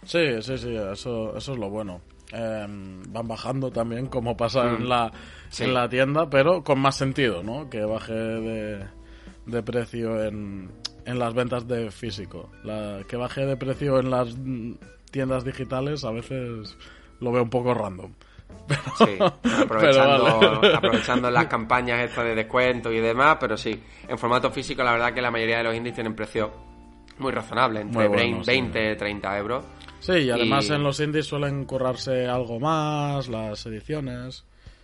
Sí, 0.05 0.41
sí, 0.41 0.57
sí, 0.57 0.75
eso, 0.75 1.35
eso 1.37 1.53
es 1.53 1.57
lo 1.59 1.69
bueno. 1.69 2.01
Eh, 2.35 2.65
van 3.09 3.27
bajando 3.27 3.69
también, 3.71 4.07
como 4.07 4.35
pasa 4.35 4.67
en, 4.71 4.89
la, 4.89 5.07
Mm. 5.07 5.11
Sí. 5.49 5.63
en 5.65 5.73
la 5.75 5.87
tienda, 5.87 6.29
pero 6.29 6.63
con 6.63 6.79
más 6.79 6.95
sentido, 6.95 7.43
¿no? 7.43 7.69
Que 7.69 7.85
baje 7.85 8.13
de, 8.13 8.85
de 9.45 9.61
precio 9.63 10.23
en, 10.23 10.71
en 11.05 11.19
las 11.19 11.33
ventas 11.35 11.67
de 11.67 11.91
físico. 11.91 12.49
La, 12.63 13.01
que 13.07 13.17
baje 13.17 13.45
de 13.45 13.55
precio 13.55 13.99
en 13.99 14.09
las 14.09 14.35
tiendas 15.11 15.43
digitales 15.45 16.03
a 16.05 16.11
veces 16.11 16.75
lo 17.19 17.31
veo 17.31 17.43
un 17.43 17.49
poco 17.51 17.73
random. 17.73 18.11
Sí, 18.97 19.17
aprovechando, 19.61 20.39
vale. 20.61 20.75
aprovechando 20.75 21.31
las 21.31 21.45
campañas 21.47 21.99
estas 22.03 22.23
de 22.25 22.35
descuento 22.35 22.91
y 22.91 22.99
demás, 22.99 23.37
pero 23.39 23.57
sí, 23.57 23.81
en 24.07 24.17
formato 24.17 24.51
físico 24.51 24.83
la 24.83 24.91
verdad 24.93 25.13
que 25.13 25.21
la 25.21 25.31
mayoría 25.31 25.57
de 25.57 25.63
los 25.65 25.75
indies 25.75 25.95
tienen 25.95 26.15
precio 26.15 26.51
muy 27.19 27.31
razonable, 27.31 27.81
entre 27.81 27.97
Muy 27.99 28.07
bueno, 28.07 28.43
sí. 28.43 28.51
20 28.51 28.95
30 28.95 29.37
euros. 29.37 29.65
Sí, 29.99 30.13
y 30.13 30.29
además 30.31 30.67
Y- 30.69 30.73
en 30.73 30.83
los 30.83 30.99
indies 30.99 31.25
suelen 31.25 31.65
currarse 31.65 32.27
algo 32.27 32.59
más, 32.59 33.27
las 33.29 33.65
ediciones. 33.65 34.43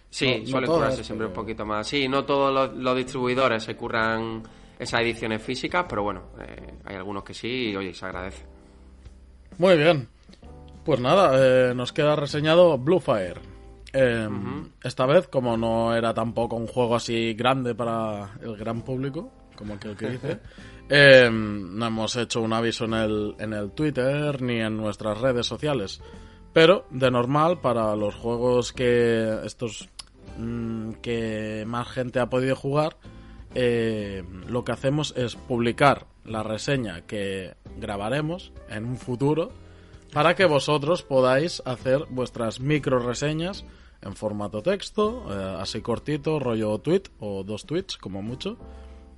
Sí, 0.10 0.26
No- 0.28 0.40
no 0.40 0.46
suelen 0.48 0.66
todas, 0.68 0.80
curarse 0.82 1.04
siempre 1.04 1.28
un 1.28 1.34
poquito 1.34 1.66
más. 1.66 1.88
Sí, 1.88 2.08
no 2.08 2.24
todos 2.26 2.54
los, 2.54 2.78
los 2.82 2.96
distribuidores 2.96 3.64
se 3.64 3.76
curran 3.76 4.42
esas 4.80 5.02
ediciones 5.02 5.42
físicas, 5.42 5.86
pero 5.90 6.04
bueno, 6.04 6.24
eh, 6.42 6.74
hay 6.86 6.96
algunos 6.96 7.24
que 7.24 7.34
sí 7.34 7.72
y 7.72 7.76
oye, 7.76 7.94
se 7.94 8.06
agradece. 8.06 8.46
Muy 9.58 9.78
bien. 9.78 10.08
Pues 10.86 11.00
nada, 11.02 11.32
eh, 11.36 11.74
nos 11.76 11.92
queda 11.92 12.16
reseñado 12.16 12.78
Blue 12.78 13.00
Fire. 13.00 13.40
Eh, 13.92 14.28
Esta 14.84 15.06
vez, 15.06 15.28
como 15.28 15.58
no 15.58 15.94
era 15.96 16.14
tampoco 16.14 16.56
un 16.56 16.68
juego 16.68 16.96
así 16.96 17.34
grande 17.34 17.76
para 17.76 18.32
el 18.42 18.56
gran 18.56 18.82
público, 18.84 19.32
como 19.56 19.74
aquel 19.74 19.98
que 19.98 20.12
dice, 20.12 20.40
eh, 20.90 21.30
no 21.32 21.86
hemos 21.86 22.16
hecho 22.16 22.42
un 22.42 22.54
aviso 22.54 22.86
en 22.86 22.94
el, 22.94 23.36
en 23.40 23.54
el 23.54 23.72
Twitter 23.72 24.42
ni 24.42 24.60
en 24.60 24.76
nuestras 24.78 25.20
redes 25.20 25.46
sociales. 25.46 26.02
Pero, 26.52 26.86
de 26.90 27.12
normal, 27.12 27.60
para 27.62 27.96
los 27.96 28.16
juegos 28.16 28.74
que 28.74 29.40
estos 29.46 29.88
mm, 30.38 30.94
que 31.02 31.64
más 31.68 31.88
gente 31.90 32.20
ha 32.20 32.30
podido 32.30 32.56
jugar, 32.56 32.98
eh, 33.56 34.24
lo 34.48 34.64
que 34.64 34.72
hacemos 34.72 35.14
es 35.16 35.36
publicar 35.36 36.08
la 36.26 36.44
reseña 36.44 37.02
que 37.02 37.56
grabaremos 37.78 38.52
en 38.70 38.86
un 38.86 38.98
futuro 38.98 39.52
para 40.14 40.36
que 40.36 40.46
vosotros 40.46 41.04
podáis 41.04 41.62
hacer 41.66 42.06
vuestras 42.10 42.60
micro 42.60 43.00
reseñas 43.00 43.64
en 44.02 44.16
formato 44.16 44.62
texto, 44.62 45.26
eh, 45.30 45.58
así 45.60 45.82
cortito, 45.82 46.40
rollo 46.40 46.78
tweet 46.80 47.04
o 47.20 47.44
dos 47.44 47.66
tweets 47.66 47.98
como 47.98 48.22
mucho, 48.22 48.58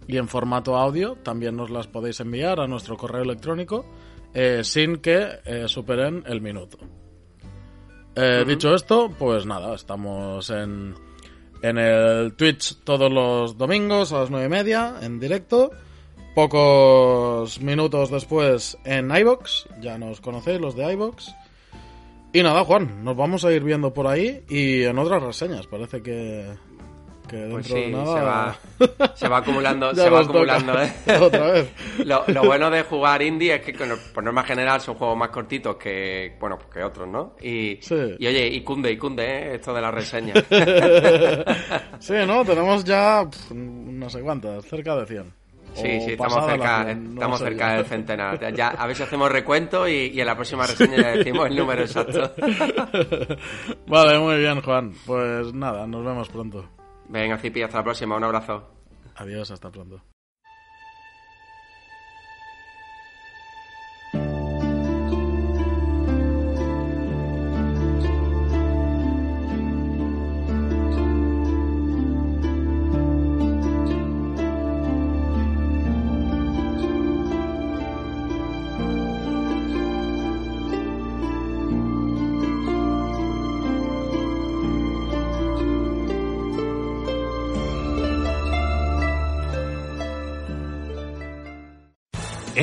y 0.07 0.17
en 0.17 0.27
formato 0.27 0.77
audio 0.77 1.15
también 1.23 1.55
nos 1.55 1.69
las 1.69 1.87
podéis 1.87 2.19
enviar 2.19 2.59
a 2.59 2.67
nuestro 2.67 2.97
correo 2.97 3.21
electrónico 3.21 3.85
eh, 4.33 4.61
sin 4.63 4.97
que 4.97 5.39
eh, 5.45 5.67
superen 5.67 6.23
el 6.27 6.41
minuto. 6.41 6.77
Eh, 8.15 8.43
Dicho 8.45 8.73
esto, 8.75 9.09
pues 9.17 9.45
nada, 9.45 9.73
estamos 9.75 10.49
en, 10.49 10.95
en 11.61 11.77
el 11.77 12.33
Twitch 12.33 12.83
todos 12.83 13.11
los 13.11 13.57
domingos 13.57 14.11
a 14.11 14.19
las 14.19 14.29
nueve 14.29 14.47
y 14.47 14.49
media 14.49 14.95
en 15.01 15.19
directo. 15.19 15.71
Pocos 16.33 17.59
minutos 17.59 18.09
después 18.09 18.77
en 18.85 19.13
iBox, 19.13 19.67
ya 19.81 19.97
nos 19.97 20.21
conocéis 20.21 20.61
los 20.61 20.75
de 20.75 20.93
iBox. 20.93 21.35
Y 22.33 22.41
nada, 22.43 22.63
Juan, 22.63 23.03
nos 23.03 23.17
vamos 23.17 23.43
a 23.43 23.51
ir 23.51 23.61
viendo 23.63 23.93
por 23.93 24.07
ahí 24.07 24.45
y 24.47 24.83
en 24.83 24.97
otras 24.97 25.21
reseñas. 25.21 25.67
Parece 25.67 26.01
que, 26.01 26.47
que 27.31 27.37
dentro 27.37 27.55
Pues 27.57 27.67
sí, 27.67 27.73
de 27.73 27.89
nada... 27.91 28.57
se 28.77 28.85
va, 28.85 29.15
se 29.15 29.27
va 29.27 29.37
acumulando, 29.37 29.95
se 29.95 30.09
va 30.09 30.19
acumulando, 30.19 30.73
¿eh? 30.81 30.93
Otra 31.21 31.51
vez. 31.51 31.71
Lo, 32.05 32.23
lo 32.27 32.43
bueno 32.43 32.69
de 32.69 32.83
jugar 32.83 33.21
indie 33.21 33.55
es 33.55 33.61
que, 33.61 33.73
por 34.13 34.23
norma 34.23 34.43
general, 34.43 34.81
son 34.81 34.95
juegos 34.95 35.17
más 35.17 35.29
cortitos 35.29 35.77
que, 35.77 36.35
bueno, 36.39 36.57
pues 36.57 36.69
que 36.73 36.83
otros, 36.83 37.07
¿no? 37.07 37.35
Y, 37.41 37.77
Sí. 37.81 37.95
y 38.19 38.27
oye, 38.27 38.47
y 38.47 38.61
cunde, 38.61 38.91
y 38.91 38.97
cunde, 38.97 39.23
¿eh? 39.25 39.55
Esto 39.55 39.73
de 39.73 39.81
la 39.81 39.89
reseña. 39.91 40.33
Sí, 41.99 42.13
¿no? 42.27 42.43
Tenemos 42.43 42.83
ya 42.83 43.23
no 43.53 44.09
sé 44.09 44.21
cuántas, 44.21 44.65
cerca 44.65 44.95
de 44.95 45.05
100. 45.05 45.33
Sí, 45.73 46.01
sí, 46.01 46.11
estamos 46.11 46.35
la 46.35 46.45
cerca, 46.51 46.83
100, 46.83 47.03
no 47.05 47.13
estamos 47.13 47.39
cerca 47.39 47.67
ya. 47.69 47.75
del 47.77 47.85
centenar. 47.85 48.53
Ya, 48.53 48.67
a 48.69 48.87
ver 48.87 48.95
si 48.95 49.03
hacemos 49.03 49.31
recuento 49.31 49.87
y, 49.87 50.07
y 50.13 50.19
en 50.19 50.25
la 50.27 50.35
próxima 50.35 50.67
reseña 50.67 50.97
ya 50.97 51.11
decimos 51.11 51.47
el 51.47 51.55
número 51.55 51.81
exacto. 51.83 52.33
vale, 53.87 54.19
muy 54.19 54.37
bien, 54.39 54.61
Juan. 54.61 54.91
Pues 55.05 55.53
nada, 55.53 55.87
nos 55.87 56.03
vemos 56.03 56.27
pronto. 56.27 56.65
Venga, 57.11 57.37
Cipi, 57.37 57.61
hasta 57.61 57.77
la 57.77 57.83
próxima. 57.83 58.15
Un 58.15 58.23
abrazo. 58.23 58.69
Adiós, 59.15 59.51
hasta 59.51 59.69
pronto. 59.69 60.01